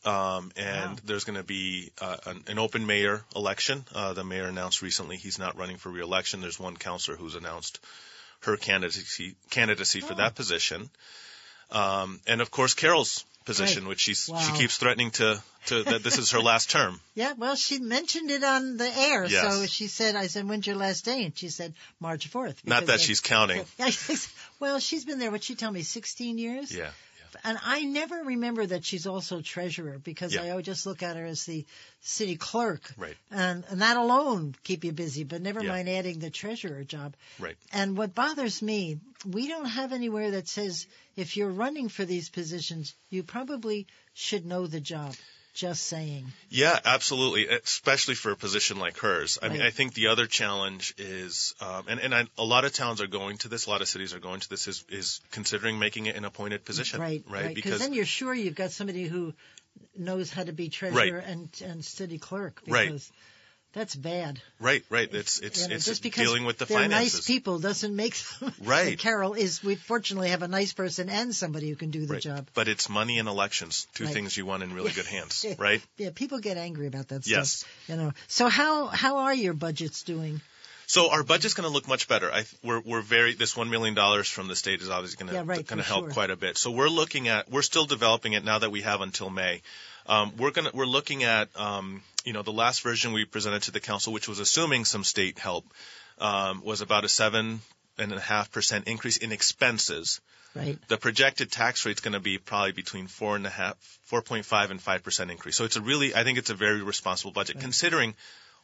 [0.05, 0.97] Um, and Wow.
[1.05, 3.85] there's going to be uh, an, an open mayor election.
[3.93, 6.41] Uh, the mayor announced recently he's not running for reelection.
[6.41, 7.79] There's one councilor who's announced
[8.41, 10.17] her candidacy candidacy for Oh.
[10.17, 10.89] that position.
[11.69, 14.39] Um, and of course Carol's position, which she's Wow.
[14.39, 16.99] she keeps threatening to to that this is her last term.
[17.15, 19.25] Yeah, well, she mentioned it on the air.
[19.25, 19.53] Yes.
[19.53, 21.23] So she said, I said, when's your last day?
[21.25, 22.65] And she said, March 4th.
[22.65, 23.63] Not that they- she's counting.
[23.77, 23.91] Yeah,
[24.59, 26.73] well, she's been there, what'd she tell me, 16 years?
[26.75, 26.89] Yeah.
[27.43, 30.43] And I never remember that she's also treasurer because Yeah.
[30.43, 31.65] I always just look at her as the
[32.01, 32.93] city clerk.
[32.97, 33.15] Right.
[33.29, 35.69] And, and that alone keep you busy, but never Yeah.
[35.69, 37.15] mind adding the treasurer job.
[37.39, 37.57] Right.
[37.71, 42.29] And what bothers me, we don't have anywhere that says if you're running for these
[42.29, 45.15] positions, you probably should know the job.
[45.53, 46.27] Just saying.
[46.49, 47.47] Yeah, absolutely.
[47.47, 49.37] Especially for a position like hers.
[49.41, 52.71] I mean, I think the other challenge is, um, and and I, a lot of
[52.71, 53.65] towns are going to this.
[53.65, 54.69] A lot of cities are going to this.
[54.69, 57.01] Is is considering making it an appointed position.
[57.01, 57.53] Right, Right.
[57.53, 59.33] Because then you're sure you've got somebody who
[59.97, 62.61] knows how to be treasurer and and city clerk.
[62.67, 63.01] Right.
[63.73, 64.41] That's bad.
[64.59, 65.07] right, right.
[65.13, 67.13] It's it's You know, it's just because dealing with the they're finances.
[67.19, 68.53] nice people doesn't make them.
[68.61, 68.99] Right.
[68.99, 69.63] Carol is.
[69.63, 72.21] We fortunately have a nice person and somebody who can do the Right.
[72.21, 72.49] job.
[72.53, 74.13] But it's money and elections, two Right.
[74.13, 75.81] things you want in really good hands, right?
[75.97, 77.37] Yeah, people get angry about that stuff.
[77.37, 77.65] Yes.
[77.87, 78.11] You know.
[78.27, 80.41] So how how are your budgets doing?
[80.87, 82.29] So our budget's going to look much better.
[82.29, 85.43] I, we're, we're very this one million dollars from the state is obviously going Yeah,
[85.43, 86.11] to right, going to help sure.
[86.11, 86.57] quite a bit.
[86.57, 89.61] So we're looking at we're still developing it now that we have until May.
[90.07, 93.71] Um, we're going we're looking at um, you know the last version we presented to
[93.71, 95.65] the council, which was assuming some state help,
[96.19, 97.61] um, was about a seven
[97.97, 100.21] and a half percent increase in expenses.
[100.55, 100.77] Right.
[100.89, 104.45] The projected tax rate's going to be probably between four and a half, four point
[104.45, 105.55] five and five percent increase.
[105.55, 108.15] So it's a really, I think it's a very responsible budget considering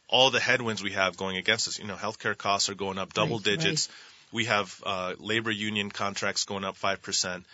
[0.10, 1.80] all the headwinds we have going against us.
[1.80, 3.90] You know, healthcare costs are going up double Right, digits.
[4.34, 7.46] We have uh, labor union contracts going up five percent.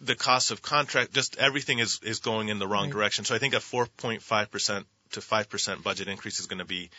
[0.00, 2.92] The cost of contract, just everything is is going in the wrong Right.
[2.92, 3.24] direction.
[3.24, 6.58] So I think a four point five percent to five percent budget increase is going
[6.58, 6.90] to be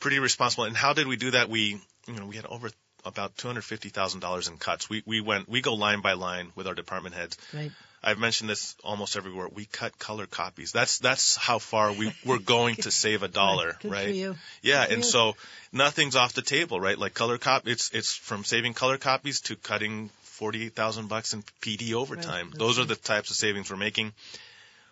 [0.00, 0.64] pretty responsible.
[0.64, 1.48] And how did we do that?
[1.48, 2.70] We, you know, we had over
[3.04, 4.88] about two hundred fifty thousand dollars in cuts.
[4.90, 7.36] We we went we go line by line with our department heads.
[7.52, 7.72] Right.
[8.06, 9.48] I've mentioned this almost everywhere.
[9.50, 10.72] We cut color copies.
[10.72, 14.14] That's that's how far we we're going to save a dollar, Good right?
[14.14, 14.34] Yeah,
[14.82, 15.36] Good for and so
[15.72, 16.98] nothing's off the table, right?
[16.98, 21.32] Like color cop, it's it's from saving color copies to cutting forty eight thousand bucks
[21.32, 22.48] in PD overtime.
[22.50, 24.12] that's Those are the types of savings we're making.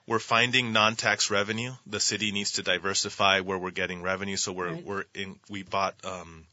[0.06, 1.72] We're finding non-tax revenue.
[1.86, 4.36] The city needs to diversify where we're getting revenue.
[4.36, 4.84] So we're Right.
[4.84, 5.36] we're in.
[5.48, 6.44] We bought um,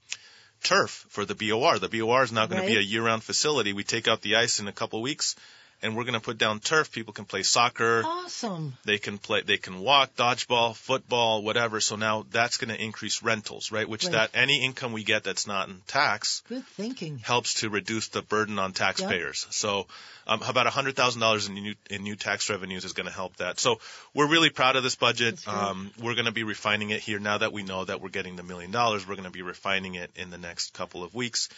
[0.64, 1.80] turf for the BOR.
[1.80, 3.74] The BOR is now going to be a year-round facility.
[3.74, 5.36] We take out the ice in a couple weeks,
[5.82, 6.92] and we're going to put down turf.
[6.92, 8.04] People can play soccer.
[8.06, 8.74] Awesome.
[8.86, 9.42] They can play.
[9.42, 11.80] They can walk, dodgeball, football, whatever.
[11.80, 13.88] So now that's going to increase rentals, right?
[13.88, 14.14] Which Right.
[14.14, 17.20] that any income we get that's not in tax Good thinking.
[17.20, 19.48] helps to reduce the burden on taxpayers.
[19.52, 19.88] So
[20.28, 23.36] um, about hundred thousand dollars in new in new tax revenues is going to help
[23.38, 23.60] that.
[23.60, 23.80] So
[24.14, 25.48] we're really proud of this budget.
[25.48, 28.36] Um, we're going to be refining it here now that we know that we're getting
[28.36, 29.08] the million dollars.
[29.08, 31.50] We're going to be refining it in the next couple of weeks.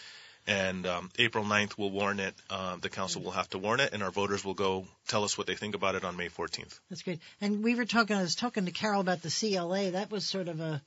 [0.46, 2.34] And um, April 9th, we'll warn it.
[2.50, 5.38] Uh, the council will have to warn it, and our voters will go tell us
[5.38, 6.80] what they think about it on May 14th.
[6.90, 7.20] That's great.
[7.40, 8.16] And we were talking.
[8.16, 9.92] I was talking to Carol about the CLA.
[9.92, 10.82] That was sort of a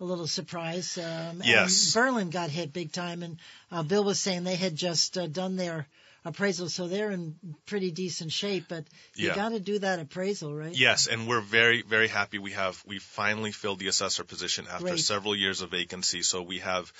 [0.00, 0.98] a little surprise.
[0.98, 1.94] Um, Yes.
[1.94, 3.38] And Berlin got hit big time, and
[3.70, 5.86] uh, Bill was saying they had just uh, done their
[6.24, 8.64] appraisal, so they're in pretty decent shape.
[8.68, 9.34] But you Yeah.
[9.34, 10.74] got to do that appraisal, right?
[10.74, 12.38] Yes, and we're very, very happy.
[12.38, 15.00] We have we finally filled the assessor position after Great.
[15.00, 16.22] several years of vacancy.
[16.22, 16.92] So we have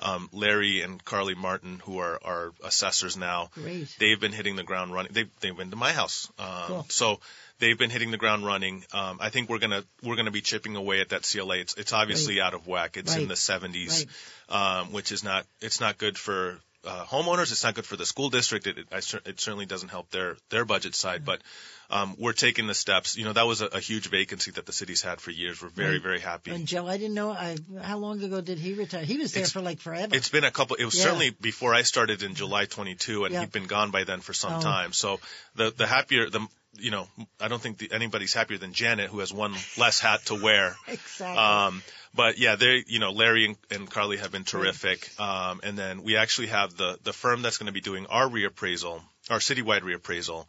[0.00, 3.50] um, Larry and Carly Martin, who are our assessors now.
[3.54, 3.94] Great.
[3.98, 5.12] They've been hitting the ground running.
[5.12, 6.30] They they've been to my house.
[6.38, 6.86] Um, Cool.
[6.88, 7.20] So
[7.58, 8.84] they've been hitting the ground running.
[8.92, 11.56] Um, I think we're gonna we're gonna be chipping away at that CLA.
[11.58, 12.46] It's it's obviously Right.
[12.46, 12.96] out of whack.
[12.96, 13.22] It's Right.
[13.22, 14.06] in the 70s,
[14.48, 17.52] um, which is not it's not good for uh, homeowners.
[17.52, 18.66] It's not good for the school district.
[18.66, 21.24] It it, cer- it certainly doesn't help their their budget side.
[21.24, 21.40] But
[21.90, 23.16] um, we're taking the steps.
[23.16, 25.60] You know, that was a, a huge vacancy that the city's had for years.
[25.62, 26.02] We're very Right.
[26.02, 26.52] very happy.
[26.52, 27.30] And Joe, I didn't know.
[27.30, 29.04] I how long ago did he retire?
[29.04, 30.14] He was there It's- for like forever.
[30.14, 30.76] It's been a couple.
[30.76, 31.04] It was Yeah.
[31.04, 33.40] certainly before I started in July 22, and Yeah.
[33.40, 34.60] he'd been gone by then for some Oh.
[34.62, 34.92] time.
[34.92, 35.20] So
[35.56, 37.08] the the happier the you know
[37.40, 40.76] I don't think the, anybody's happier than Janet, who has one less hat to wear.
[40.88, 41.36] exactly.
[41.36, 41.82] Um,
[42.14, 45.08] but yeah, they, you know, Larry and, and Carly have been terrific.
[45.20, 48.28] Um, and then we actually have the, the firm that's going to be doing our
[48.28, 50.46] reappraisal, our citywide reappraisal.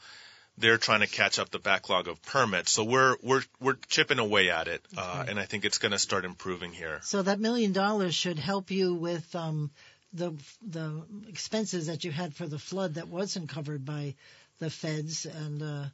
[0.57, 2.71] They're trying to catch up the backlog of permits.
[2.71, 4.81] So we're, we're, we're chipping away at it.
[4.95, 6.99] Uh, and I think it's going to start improving here.
[7.03, 9.71] so that million dollars should help you with um,
[10.13, 14.15] the the expenses that you had for the flood that wasn't covered by
[14.59, 15.25] the feds.
[15.25, 15.85] And uh,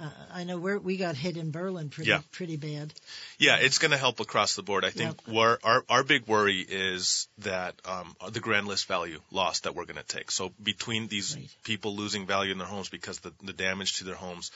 [0.00, 2.20] uh, I know we we got hit in Berlin pretty Yeah.
[2.30, 2.94] pretty bad.
[3.38, 4.84] Yeah, it's going to help across the board.
[4.84, 9.60] I think where our our big worry is that um, the grand list value loss
[9.60, 10.30] that we're going to take.
[10.30, 11.48] So between these Right.
[11.64, 14.50] people losing value in their homes because the the damage to their homes,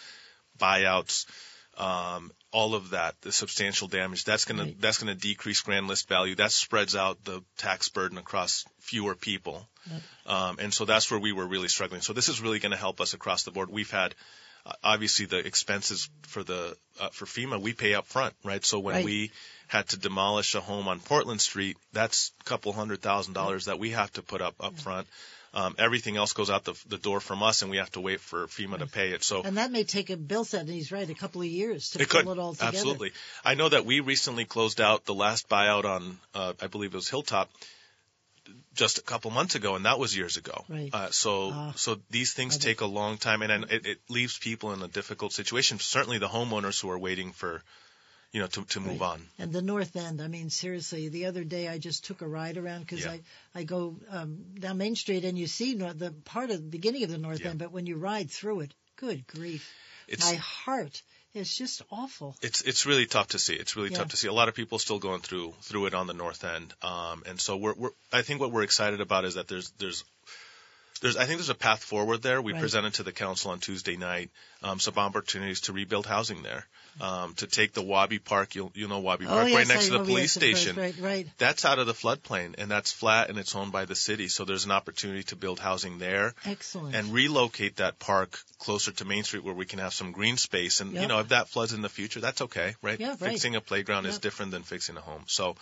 [0.58, 1.26] buyouts,
[1.78, 4.74] um, all of that, the substantial damage, that's going Right.
[4.74, 6.34] to that's going to decrease grand list value.
[6.34, 9.68] That spreads out the tax burden across fewer people,
[10.26, 12.02] um, and so that's where we were really struggling.
[12.02, 13.70] So this is really going to help us across the board.
[13.70, 14.14] We've had
[14.82, 18.64] obviously the expenses for the uh, for FEMA we pay up front, right?
[18.64, 19.04] So when Right.
[19.04, 19.30] we
[19.68, 23.78] had to demolish a home on Portland Street, that's a couple hundred thousand dollars that
[23.78, 25.06] we have to put up up front.
[25.54, 28.20] Um, everything else goes out the, the door from us, and we have to wait
[28.20, 29.22] for FEMA to pay it.
[29.22, 31.90] So And that may take a Bill said, and he's right, a couple of years
[31.90, 32.76] to it pull could it all together.
[32.76, 33.12] absolutely.
[33.44, 36.96] I know that we recently closed out the last buyout on, uh, I believe it
[36.96, 37.50] was Hilltop,
[38.74, 40.64] just a couple months ago, and that was years ago.
[40.68, 40.90] Right.
[40.92, 41.72] Uh, so Ah.
[41.76, 44.88] so these things take a long time, and, and it, it leaves people in a
[44.88, 45.78] difficult situation.
[45.78, 47.62] Certainly the homeowners who are waiting for,
[48.32, 49.10] you know, to to move Right.
[49.10, 49.26] on.
[49.38, 52.56] And the North End, I mean, seriously, the other day I just took a ride
[52.56, 53.12] around because Yeah.
[53.12, 53.20] I,
[53.54, 57.04] I go um, down Main Street and you see nor- the part of the beginning
[57.04, 57.50] of the North Yeah.
[57.50, 59.68] End, but when you ride through it, good grief.
[60.08, 61.02] It's My heart
[61.34, 62.36] is just awful.
[62.42, 63.54] it's it's really tough to see.
[63.54, 63.98] It's really Yeah.
[63.98, 64.28] tough to see.
[64.28, 66.74] A lot of people still going through through it on the north end.
[66.82, 70.04] Um, and so we're, we're I think what we're excited about is that there's there's
[71.02, 72.40] there's I think there's a path forward there.
[72.40, 72.60] We Right.
[72.60, 74.30] presented to the council on Tuesday night
[74.62, 76.66] um, some opportunities to rebuild housing there,
[77.00, 78.54] um, to take the Wabi Park.
[78.54, 80.76] You'll you know Wabi Park oh, yes, right next to the police station.
[80.76, 81.26] Right, right.
[81.38, 84.28] That's out of the floodplain and that's flat and it's owned by the city.
[84.28, 86.94] So there's an opportunity to build housing there Excellent.
[86.94, 90.80] and relocate that park closer to Main Street where we can have some green space.
[90.80, 91.02] And Yep.
[91.02, 93.00] you know, if that floods in the future, that's okay, right?
[93.00, 93.32] Yeah, right.
[93.32, 95.24] Fixing a playground is different than fixing a home.
[95.26, 95.56] So,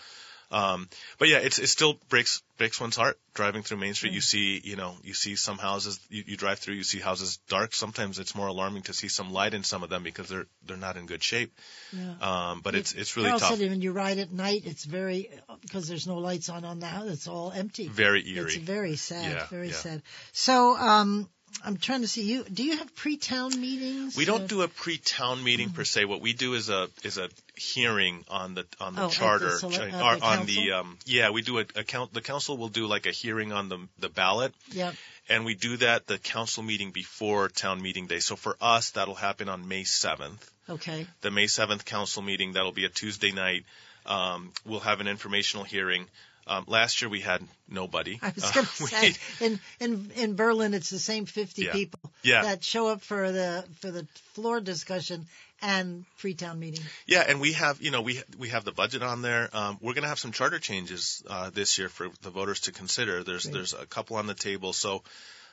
[0.51, 4.13] um, but yeah, it's it still breaks breaks one's heart driving through Main Street.
[4.13, 7.39] You see, you know, you see some houses you, you drive through, you see houses
[7.49, 7.75] dark.
[7.75, 10.77] Sometimes it's more alarming to see some light in some of them because they're they're
[10.77, 11.53] not in good shape.
[11.93, 12.15] yeah.
[12.21, 15.31] Um, but it's it's really Carol tough, said when you ride at night, it's very
[15.63, 17.09] because there's no lights on on the house.
[17.09, 17.89] It's all empty.
[17.89, 18.59] very It's eerie.
[18.65, 19.31] very sad.
[19.31, 19.75] Yeah, very yeah.
[19.75, 20.03] sad.
[20.33, 21.29] So, um,
[21.65, 22.45] I'm trying to see you.
[22.45, 24.17] Do you have pre-town meetings?
[24.17, 26.05] We don't do a pre-town meeting per se.
[26.07, 29.55] What we do is a is a hearing on the on the Oh, the charter,
[29.57, 29.69] at or
[30.17, 31.31] the on the um, yeah.
[31.31, 32.15] We do a, a count.
[32.15, 34.95] The council will do like a hearing on the the ballot, Yep.
[35.29, 38.21] and we do that the council meeting before town meeting day.
[38.21, 40.51] So for us, that'll happen on May seventh.
[40.69, 41.07] Okay.
[41.21, 43.65] The May seventh council meeting that'll be a Tuesday night.
[44.07, 46.07] Um, we'll have an informational hearing.
[46.47, 48.19] Um, last year we had nobody.
[48.23, 51.63] I was Uh, going to we- say in, in in Berlin it's the same 50
[51.63, 51.73] Yeah.
[51.73, 52.43] people Yeah.
[52.43, 55.27] that show up for the for the floor discussion
[55.63, 56.83] and pre-town meeting.
[57.07, 59.51] Yeah, and we have, you know, we we have the budget on there.
[59.53, 62.73] Um, we're going to have some charter changes uh, this year for the voters to
[62.73, 63.23] consider.
[63.23, 63.55] There's Great.
[63.55, 64.73] there's a couple on the table.
[64.73, 65.03] So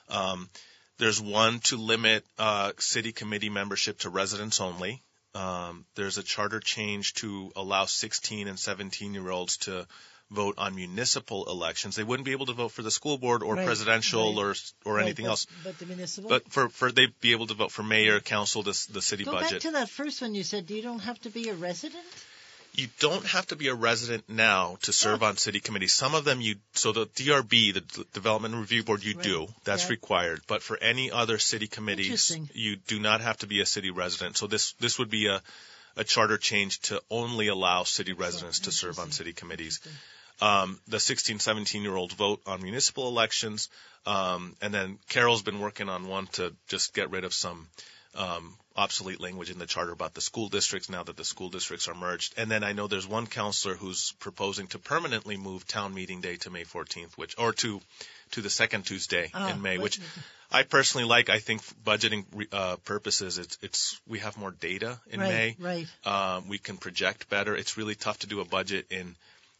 [0.10, 0.50] um,
[0.98, 5.04] there's one to limit uh, city committee membership to residents only.
[5.36, 9.86] Um, there's a charter change to allow 16 and 17 year olds to
[10.30, 11.96] vote on municipal elections.
[11.96, 14.44] They wouldn't be able to vote for the school board or Right, presidential right.
[14.44, 14.56] or
[14.92, 15.48] or Right, anything but- else.
[15.64, 16.30] But the municipal.
[16.30, 19.32] But for for they'd be able to vote for mayor, council, the the city Go
[19.32, 19.52] budget.
[19.52, 20.70] back to that first one you said.
[20.70, 22.04] You don't have to be a resident.
[22.74, 25.28] You don't have to be a resident now to serve oh.
[25.28, 25.94] on city committees.
[25.94, 29.24] Some of them you, so the DRB, the D- Development Review Board, you Right.
[29.24, 29.48] do.
[29.64, 29.90] That's Yeah.
[29.96, 30.42] required.
[30.46, 34.38] But for any other city committees, you do not have to be a city resident.
[34.38, 35.42] So this, this would be a,
[35.96, 39.80] a charter change to only allow city residents to serve on city committees.
[40.40, 43.70] Um, the 16, 17 year old vote on municipal elections.
[44.06, 47.68] Um, and then Carol's been working on one to just get rid of some,
[48.16, 51.88] um, obsolete language in the charter about the school districts now that the school districts
[51.88, 52.36] are merged.
[52.38, 56.36] And then I know there's one councilor who's proposing to permanently move town meeting day
[56.38, 57.82] to May 14th, which or to
[58.32, 60.00] to the second Tuesday Ah, in May, which
[60.52, 61.30] I personally like.
[61.30, 65.56] I think for budgeting uh, purposes, it's it's we have more data in right, May.
[65.60, 65.88] right.
[66.06, 67.56] Um, we can project better.
[67.56, 69.16] It's really tough to do a budget in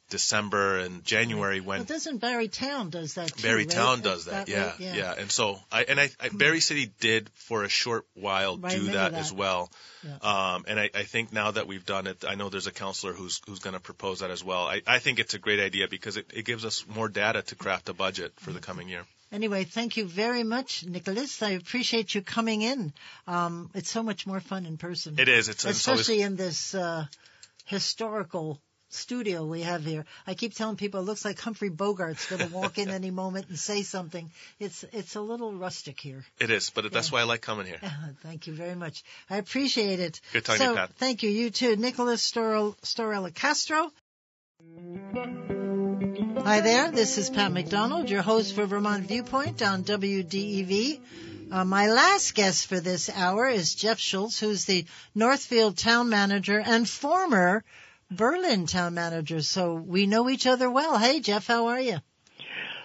[0.10, 3.44] December and January when Well, doesn't Barre Town does that too?
[3.44, 3.70] Barre right?
[3.70, 6.92] Town does that, That yeah, way, yeah, And so I and I, I Barre City
[7.00, 9.14] did for a short while Right, do that, that.
[9.14, 9.70] as well.
[10.04, 10.54] Yeah.
[10.56, 13.14] Um, and I, I think now that we've done it, I know there's a councilor
[13.14, 14.68] who's who's going to propose that as well.
[14.68, 17.56] I, I think it's a great idea because it, it gives us more data to
[17.56, 19.04] craft a budget for the coming year.
[19.32, 21.42] Anyway, thank you very much, Nicolas.
[21.42, 22.94] I appreciate you coming in.
[23.28, 25.20] Um, it's so much more fun in person.
[25.20, 25.50] It is.
[25.50, 27.08] It's, it's always especially in this uh,
[27.66, 30.06] historical studio we have here.
[30.26, 33.48] I keep telling people it looks like Humphrey Bogart's going to walk in any moment
[33.50, 34.30] and say something.
[34.60, 36.24] It's it's a little rustic here.
[36.40, 37.80] it is, but that's why I like coming here.
[38.24, 39.04] Thank you very much.
[39.30, 40.22] I appreciate it.
[40.34, 40.94] Good talking so, to you, Pat.
[40.96, 41.30] Thank you.
[41.30, 43.92] You too, Nicolas Storel, Storella Castro.
[46.44, 46.92] Hi there.
[46.92, 51.00] This is Pat McDonald, your host for Vermont Viewpoint on WDEV.
[51.52, 54.86] Uh, my last guest for this hour is Jeff Schultz, who's the
[55.16, 57.64] Northfield town manager and former
[58.12, 59.42] Berlin town manager.
[59.42, 60.98] So we know each other well.
[60.98, 61.98] Hey, Jeff, how are you?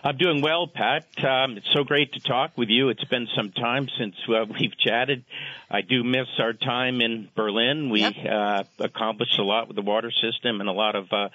[0.05, 1.07] I'm doing well, Pat.
[1.25, 2.89] Um, it's so great to talk with you.
[2.89, 5.25] It's been some time since uh, we've chatted.
[5.71, 7.89] I do miss our time in Berlin.
[7.89, 8.15] We Yep.
[8.29, 11.29] uh, accomplished a lot with the water system and a lot of uh,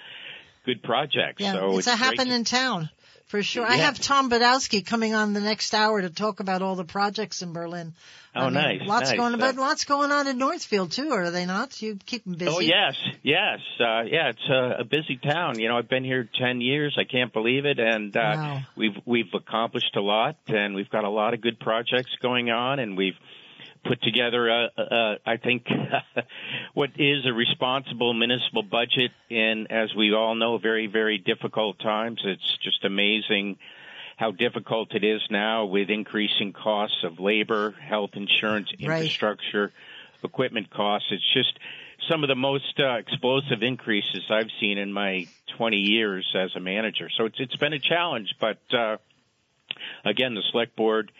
[0.66, 1.40] good projects.
[1.40, 2.90] Yeah, so it's, it's, a happen to- in town
[3.28, 3.64] for sure.
[3.66, 7.40] I have Tom Badowski coming on the next hour to talk about all the projects
[7.42, 7.94] in Berlin.
[8.34, 9.18] Oh, I mean, nice, Lots nice.
[9.18, 9.56] going Uh, about.
[9.56, 11.80] Lots going on in Northfield too, are they not?
[11.80, 12.50] You keep them busy.
[12.54, 14.28] Oh yes, yes, uh, yeah.
[14.30, 15.58] It's a, a busy town.
[15.58, 16.96] You know, I've been here ten years.
[16.98, 18.60] I can't believe it, and uh, Wow.
[18.76, 22.78] we've we've accomplished a lot, and we've got a lot of good projects going on,
[22.78, 23.16] and we've
[23.84, 25.66] put together a, a, a I think
[26.74, 32.20] what is a responsible municipal budget in, as we all know, very very difficult times.
[32.24, 33.58] It's just amazing
[34.16, 38.98] how difficult it is now with increasing costs of labor, health insurance, Right.
[39.02, 39.72] infrastructure,
[40.24, 41.08] equipment costs.
[41.12, 41.56] It's just
[42.08, 45.26] some of the most uh, explosive increases I've seen in my
[45.56, 47.08] 20 years as a manager.
[47.16, 48.96] So it's it's been a challenge, but uh,
[50.04, 51.12] again, the select board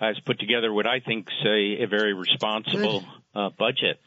[0.00, 4.00] has put together what I think is a, a very responsible uh, budget.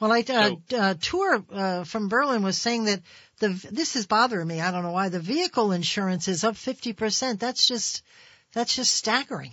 [0.00, 3.00] Well, I uh, uh, Ture uh, from Berlin was saying that
[3.38, 4.60] the this is bothering me.
[4.60, 7.40] I don't know why the vehicle insurance is up fifty percent.
[7.40, 8.02] That's just
[8.52, 9.52] that's just staggering.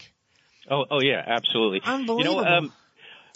[0.70, 1.82] Oh, oh yeah, absolutely.
[1.84, 2.42] Unbelievable.
[2.42, 2.74] You know, um,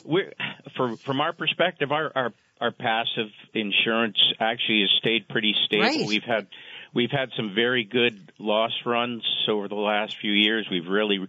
[0.04, 0.34] we're
[0.76, 5.86] from from our perspective, our our our PACIF insurance actually has stayed pretty stable.
[5.86, 6.08] Right.
[6.08, 6.48] We've had
[6.94, 10.68] we've had some very good loss runs over the last few years.
[10.70, 11.20] We've really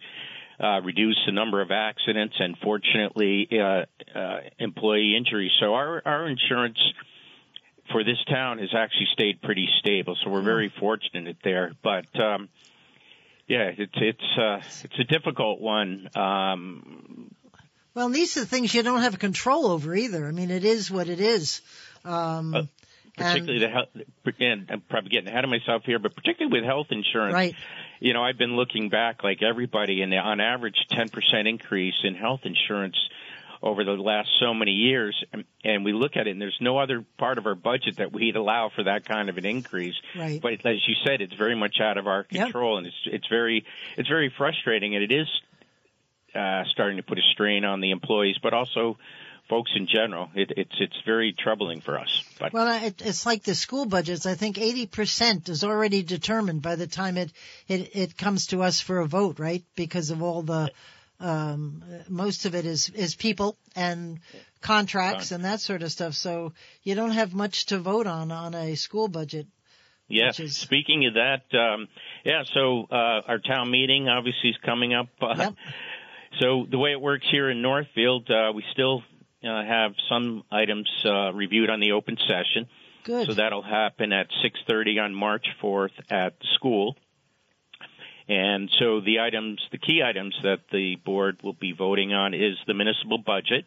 [0.58, 3.84] uh, reduced the number of accidents and fortunately uh,
[4.18, 5.52] uh, employee injuries.
[5.60, 6.78] So our our insurance
[7.92, 10.16] for this town has actually stayed pretty stable.
[10.22, 11.72] So we're very fortunate there.
[11.82, 12.48] But um,
[13.46, 16.08] yeah, it's it's uh, it's a difficult one.
[16.14, 17.30] Um,
[17.94, 20.26] Well, and these are the things you don't have control over either.
[20.26, 21.60] I mean, it is what it is.
[22.04, 22.62] Um, Uh,
[23.16, 23.88] particularly the health.
[24.40, 27.54] And I'm probably getting ahead of myself here, but particularly with health insurance, right.
[28.00, 31.10] You know, I've been looking back like everybody, and on average, 10%
[31.48, 32.96] increase in health insurance
[33.62, 35.24] over the last so many years.
[35.32, 38.12] And, and we look at it, and there's no other part of our budget that
[38.12, 39.94] we'd allow for that kind of an increase.
[40.16, 40.40] Right.
[40.40, 42.44] But as you said, it's very much out of our Yep.
[42.44, 43.64] control, and it's it's very
[43.96, 45.26] it's very frustrating, and it is
[46.34, 48.98] uh, starting to put a strain on the employees, but also
[49.48, 50.30] folks in general.
[50.34, 52.24] It, it's it's very troubling for us.
[52.38, 54.26] But Well, it, it's like the school budgets.
[54.26, 57.32] I think 80% is already determined by the time it,
[57.68, 59.64] it, it comes to us for a vote, right?
[59.76, 60.70] Because of all the,
[61.20, 64.20] um, most of it is, is people and
[64.60, 66.14] contracts and that sort of stuff.
[66.14, 69.46] So you don't have much to vote on on a school budget.
[70.08, 70.30] Yeah.
[70.38, 71.88] is- Speaking of that, um,
[72.24, 72.42] yeah.
[72.52, 75.08] So uh, our town meeting obviously is coming up.
[75.20, 75.54] Uh, Yep.
[76.40, 79.02] So the way it works here in Northfield, uh, we still
[79.46, 82.68] uh, have some items uh, reviewed on the open session.
[83.04, 83.26] Good.
[83.26, 86.96] So that'll happen at 6:30 on March 4th at school.
[88.28, 92.56] And so the items, the key items that the board will be voting on is
[92.66, 93.64] the municipal budget.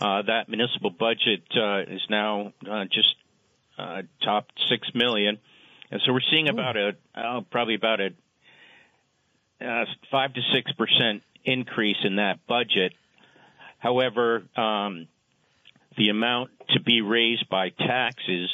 [0.00, 3.14] Uh, that municipal budget uh, is now uh, just
[3.78, 5.38] uh, topped six million,
[5.92, 8.10] and so we're seeing about a uh, probably about a
[9.64, 12.92] uh, five to six percent increase in that budget.
[13.78, 15.08] However, um,
[15.96, 18.50] the amount to be raised by taxes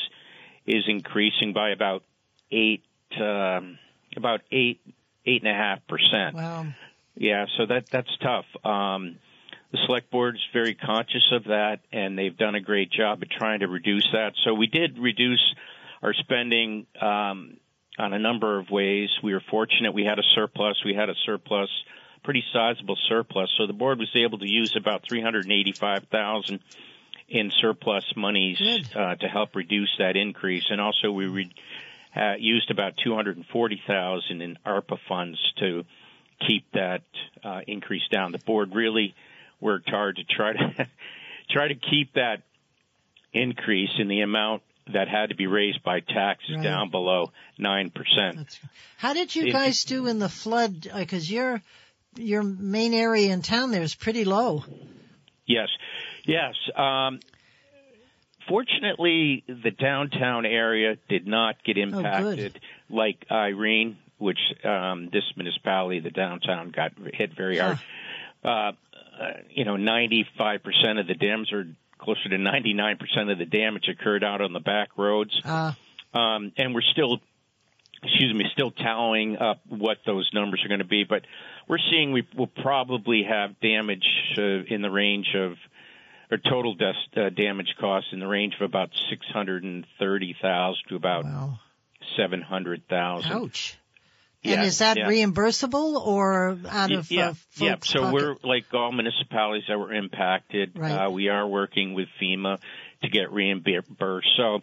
[0.66, 2.03] is increasing by about
[2.51, 2.83] eight,
[3.20, 3.79] um,
[4.16, 4.81] about eight,
[5.27, 6.35] eight and a half percent.
[6.35, 6.66] Wow.
[7.16, 8.47] Yeah, so that that's tough.
[8.64, 9.16] Um,
[9.70, 13.31] the select board is very conscious of that, and they've done a great job at
[13.31, 14.33] trying to reduce that.
[14.45, 15.55] So we did reduce
[16.03, 17.57] our spending um,
[17.99, 19.11] on a number of ways.
[19.22, 20.83] We were fortunate; we had a surplus.
[20.85, 21.70] We had a surplus,
[22.25, 23.51] pretty sizable surplus.
[23.57, 26.61] So the board was able to use about three hundred eighty-five thousand
[27.29, 28.61] in surplus monies
[28.95, 31.55] uh, to help reduce that increase, and also we re-
[32.16, 35.85] uh, used about two hundred and forty thousand in ARPA funds to
[36.47, 37.03] keep that
[37.45, 38.33] uh, increase down.
[38.33, 39.14] The board really
[39.61, 40.89] worked hard to try to
[41.51, 42.43] try to keep that
[43.33, 44.62] increase in the amount
[44.93, 46.62] that had to be raised by taxes Right.
[46.64, 48.59] down below nine percent.
[48.99, 50.89] How did you guys do in the flood?
[50.95, 51.62] Because your
[52.17, 54.65] your main area in town there is pretty low.
[55.47, 55.69] Yes,
[56.27, 56.55] yes.
[56.77, 57.21] Um,
[58.49, 66.11] fortunately, the downtown area did not get impacted like Irene, which um, this municipality, the
[66.11, 67.79] downtown, got hit very hard.
[68.45, 68.49] Uh,
[69.19, 70.27] uh, you know, 95%
[71.01, 71.67] of the dams are
[71.99, 75.41] closer to 99% of the damage occurred out on the back roads.
[75.45, 75.73] Uh,
[76.12, 77.21] um, and we're still,
[78.05, 81.05] excuse me, still tallying up what those numbers are going to be.
[81.05, 81.23] But
[81.69, 85.53] we're seeing we will probably have damage uh, in the range of,
[86.31, 90.37] or total dust, uh, damage costs in the range of about six hundred and thirty
[90.41, 91.59] thousand to about wow.
[92.17, 93.33] seven hundred thousand.
[93.33, 93.79] Ouch.
[94.43, 95.09] Yeah, and is that yeah.
[95.09, 97.71] reimbursable or out of yeah, uh, yeah.
[97.71, 98.13] folks' So pocket?
[98.13, 100.73] we're like all municipalities that were impacted.
[100.79, 101.07] Right.
[101.07, 102.59] Uh, we are working with FEMA
[103.03, 104.29] to get reimbursed.
[104.37, 104.61] So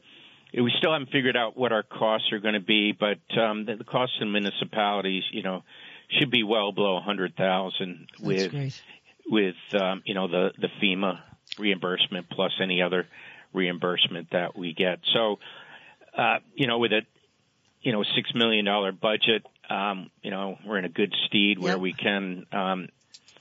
[0.54, 3.76] we still haven't figured out what our costs are going to be, but um, the,
[3.78, 5.64] the costs in municipalities, you know,
[6.20, 8.82] should be well below a hundred thousand with great.
[9.30, 11.20] with um, you know the the FEMA
[11.58, 13.08] reimbursement plus any other
[13.54, 15.00] reimbursement that we get.
[15.14, 15.40] So
[16.18, 17.02] uh, you know with a
[17.82, 21.74] you know six million dollar budget, um, you know we're in a good steed where
[21.74, 21.80] Yep.
[21.82, 22.90] we can um,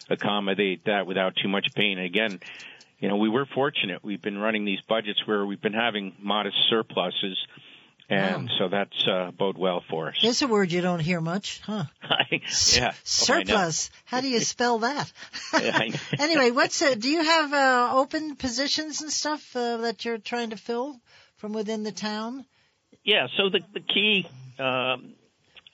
[0.08, 1.98] accommodate that without too much pain.
[1.98, 2.40] And again,
[3.01, 4.05] you know we were fortunate.
[4.05, 7.38] We've been running these budgets where we've been having modest surpluses.
[8.12, 8.55] And Wow.
[8.59, 10.16] so that's uh, bode well for us.
[10.20, 11.84] There's a word you don't hear much, huh?
[12.03, 12.09] yeah.
[12.11, 12.90] Oh, I know.
[13.05, 13.90] Surplus.
[14.05, 15.12] How do you spell that?
[15.62, 15.98] Yeah, I know.
[16.18, 20.51] anyway, what's uh, do you have uh, open positions and stuff uh, that you're trying
[20.51, 21.01] to fill
[21.36, 22.44] from within the town?
[23.05, 24.26] Yeah, so the, the key
[24.59, 25.14] um,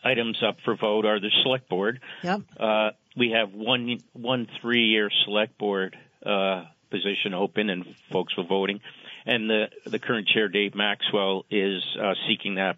[0.04, 2.00] items up for vote are the select board.
[2.22, 2.42] Yep.
[2.60, 8.44] Uh, we have one one three year select board uh, position open, and folks were
[8.44, 8.80] voting.
[9.24, 12.76] And the the current chair, Dave Maxwell, is uh, seeking that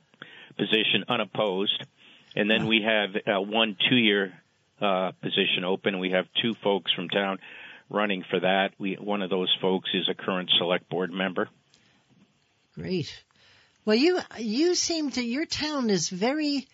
[0.56, 1.84] position unopposed.
[2.36, 4.32] And then we have uh, one two year
[4.80, 5.98] uh, position open.
[5.98, 7.38] We have two folks from town
[7.90, 8.72] running for that.
[8.78, 11.48] We one of those folks is a current select board member.
[12.74, 13.12] Great.
[13.84, 16.68] Well, you you seem to your town is very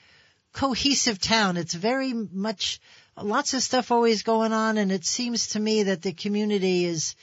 [0.53, 1.57] cohesive town.
[1.57, 2.81] It's very much
[3.21, 7.15] lots of stuff always going on, and it seems to me that the community is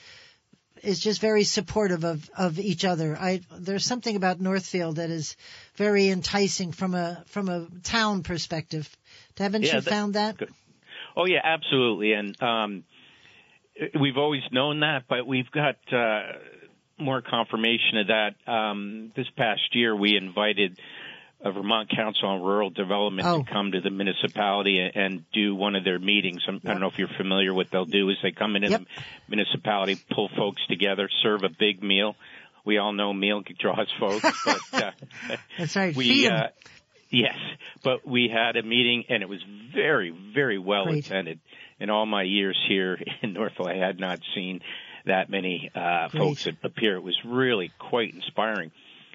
[0.82, 3.16] is just very supportive of of each other.
[3.16, 5.36] I there's something about Northfield that is
[5.76, 8.88] very enticing from a from a town perspective.
[9.38, 10.36] Haven't Yeah, you that- found that?
[10.38, 10.50] Good.
[11.16, 12.12] Oh yeah, absolutely.
[12.14, 12.84] And um,
[14.00, 16.22] we've always known that, but we've got uh,
[16.98, 18.50] more confirmation of that.
[18.50, 20.78] Um, this past year, we invited
[21.44, 23.42] a Vermont Council on Rural Development Oh.
[23.42, 26.42] to come to the municipality and- do one of their meetings.
[26.46, 27.52] I'm, I don't know if you're familiar.
[27.52, 28.80] With what they'll do is they come into Yep.
[28.82, 28.86] the
[29.28, 32.14] municipality, pull folks together, serve a big meal.
[32.64, 34.90] We all know meal draws folks, but uh,
[35.58, 35.96] That's right.
[35.96, 36.48] we uh,
[37.10, 37.36] yes,
[37.82, 39.40] but we had a meeting and it was
[39.74, 41.06] very very well Great.
[41.06, 41.40] attended.
[41.80, 44.60] In all my years here in Northfield, I had not seen
[45.06, 46.94] that many uh, folks appear.
[46.96, 48.70] It was really quite inspiring,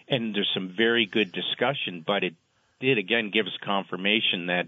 [0.08, 2.04] and there's some very good discussion.
[2.06, 2.34] But it
[2.80, 4.68] did again give us confirmation that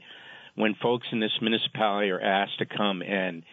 [0.55, 3.43] when folks in this municipality are asked to come and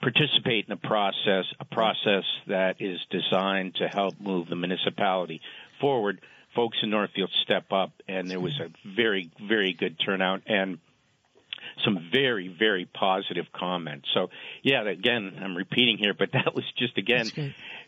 [0.00, 5.40] participate in a process, a process that is designed to help move the municipality
[5.80, 6.20] forward,
[6.54, 10.78] folks in Northfield step up, and there was a very, very good turnout and
[11.84, 14.08] some very, very positive comments.
[14.14, 14.30] So,
[14.62, 17.26] yeah, again, I'm repeating here, but that was just again.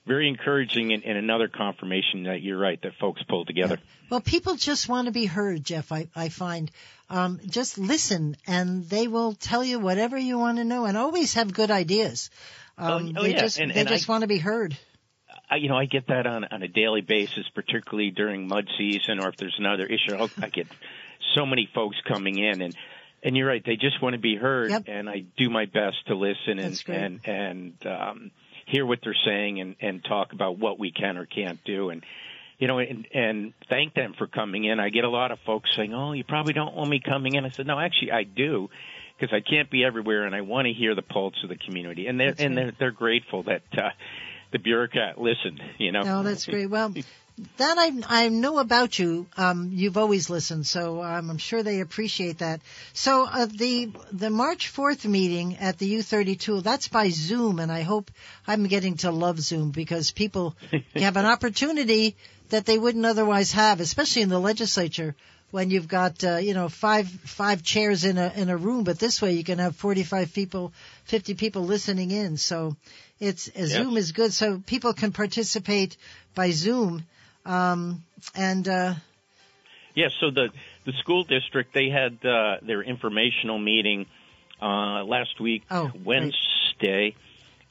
[0.09, 3.79] Very encouraging and, and another confirmation that you're right that folks pulled together.
[4.11, 5.93] Well, people just want to be heard, Jeff.
[5.93, 6.71] I, I find
[7.11, 11.35] um, just listen, and they will tell you whatever you want to know, and always
[11.35, 12.31] have good ideas.
[12.77, 14.77] Um, Oh, oh, they yeah, just and- they and just I- want to be heard.
[15.51, 19.19] I, you know, I get that on on a daily basis, particularly during mud season,
[19.19, 20.15] or if there's another issue.
[20.15, 20.67] I'll, I get
[21.35, 22.75] so many folks coming in, and
[23.23, 24.85] and you're right, they just want to be heard, Yep.
[24.87, 26.99] and I do my best to listen and That's great.
[26.99, 28.31] and and um,
[28.69, 32.05] hear what they're saying and and talk about what we can or can't do, and
[32.59, 34.81] you know, and and thank them for coming in.
[34.81, 37.45] I get a lot of folks saying, "Oh, you probably don't want me coming in."
[37.45, 38.69] I said, "No, actually, I do."
[39.19, 42.07] because I can't be everywhere, and I want to hear the pulse of the community.
[42.07, 43.91] And they're That's and they're they're grateful that uh,
[44.53, 45.61] the bureaucrat listened.
[45.79, 46.03] You know.
[46.03, 46.71] No, that's great.
[46.71, 46.95] Well,
[47.57, 49.27] that I I know about you.
[49.37, 52.61] Um, you've always listened, so um, I'm sure they appreciate that.
[52.93, 57.83] So uh, the the March 4th meeting at the U32 that's by Zoom, and I
[57.83, 58.11] hope
[58.47, 60.57] I'm getting to love Zoom because people
[60.95, 62.17] have an opportunity
[62.51, 65.15] that they wouldn't otherwise have, especially in the legislature.
[65.51, 68.99] When you've got uh, you know five five chairs in a in a room, but
[68.99, 70.73] this way you can have 45 people,
[71.05, 72.37] 50 people listening in.
[72.37, 72.77] So
[73.19, 75.97] it's uh, Zoom is good, so people can participate
[76.35, 77.05] by Zoom.
[77.47, 78.95] Um, and uh,
[79.95, 80.51] Yeah, so the
[80.85, 84.07] the school district they had uh, their informational meeting
[84.61, 86.05] uh, last week, Oh, great.
[86.05, 87.15] Wednesday,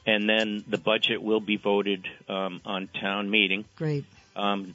[0.06, 3.64] and then the budget will be voted um, on town meeting.
[3.76, 4.04] great,
[4.36, 4.74] Um,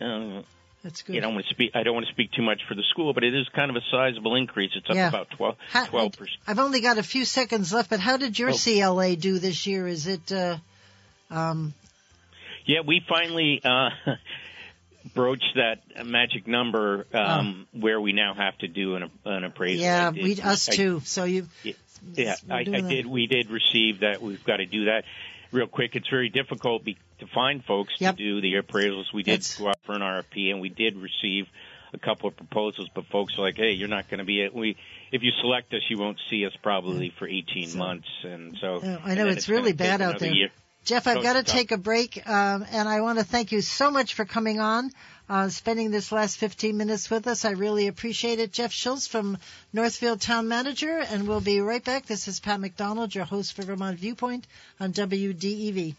[0.00, 0.42] uh,
[0.82, 1.14] that's good.
[1.14, 1.72] you don't want to speak.
[1.74, 3.76] I don't want to speak too much for the school, but it is kind of
[3.76, 4.70] a sizable increase.
[4.76, 5.08] It's up Yeah.
[5.08, 6.38] about 12 percent.
[6.46, 8.56] I've only got a few seconds left, but how did your Oh.
[8.56, 9.86] CLA do this year?
[9.86, 10.30] Is it?
[10.32, 10.56] Uh,
[11.30, 11.74] um,
[12.66, 13.90] Yeah, we finally uh,
[15.14, 19.84] broached that magic number um, where we now have to do an, an appraisal.
[19.84, 19.86] Oh.
[19.86, 21.00] yeah, did- we us I- too.
[21.04, 21.48] So you.
[22.12, 23.06] Yeah, I, I did.
[23.06, 24.20] We did receive that.
[24.20, 25.04] We've got to do that
[25.50, 25.96] real quick.
[25.96, 28.16] It's very difficult be, to find folks Yep.
[28.18, 29.12] to do the appraisals.
[29.14, 31.46] We did It's- go out for an RFP, and we did receive
[31.94, 32.88] a couple of proposals.
[32.94, 34.54] But folks are like, "Hey, you're not going to be it.
[34.54, 34.76] we
[35.10, 38.80] if you select us, you won't see us probably for 18 So- months." And so
[38.82, 40.32] I know, then it's really bad out there.
[40.34, 40.50] year.
[40.86, 43.90] Jeff, I've got to take a break, um, and I want to thank you so
[43.90, 44.92] much for coming on,
[45.28, 47.44] uh, spending this last 15 minutes with us.
[47.44, 48.52] I really appreciate it.
[48.52, 49.36] Jeff Schultz from
[49.72, 52.06] Northfield Town Manager, and we'll be right back.
[52.06, 54.46] This is Pat McDonald, your host for Vermont Viewpoint
[54.78, 55.96] on WDEV.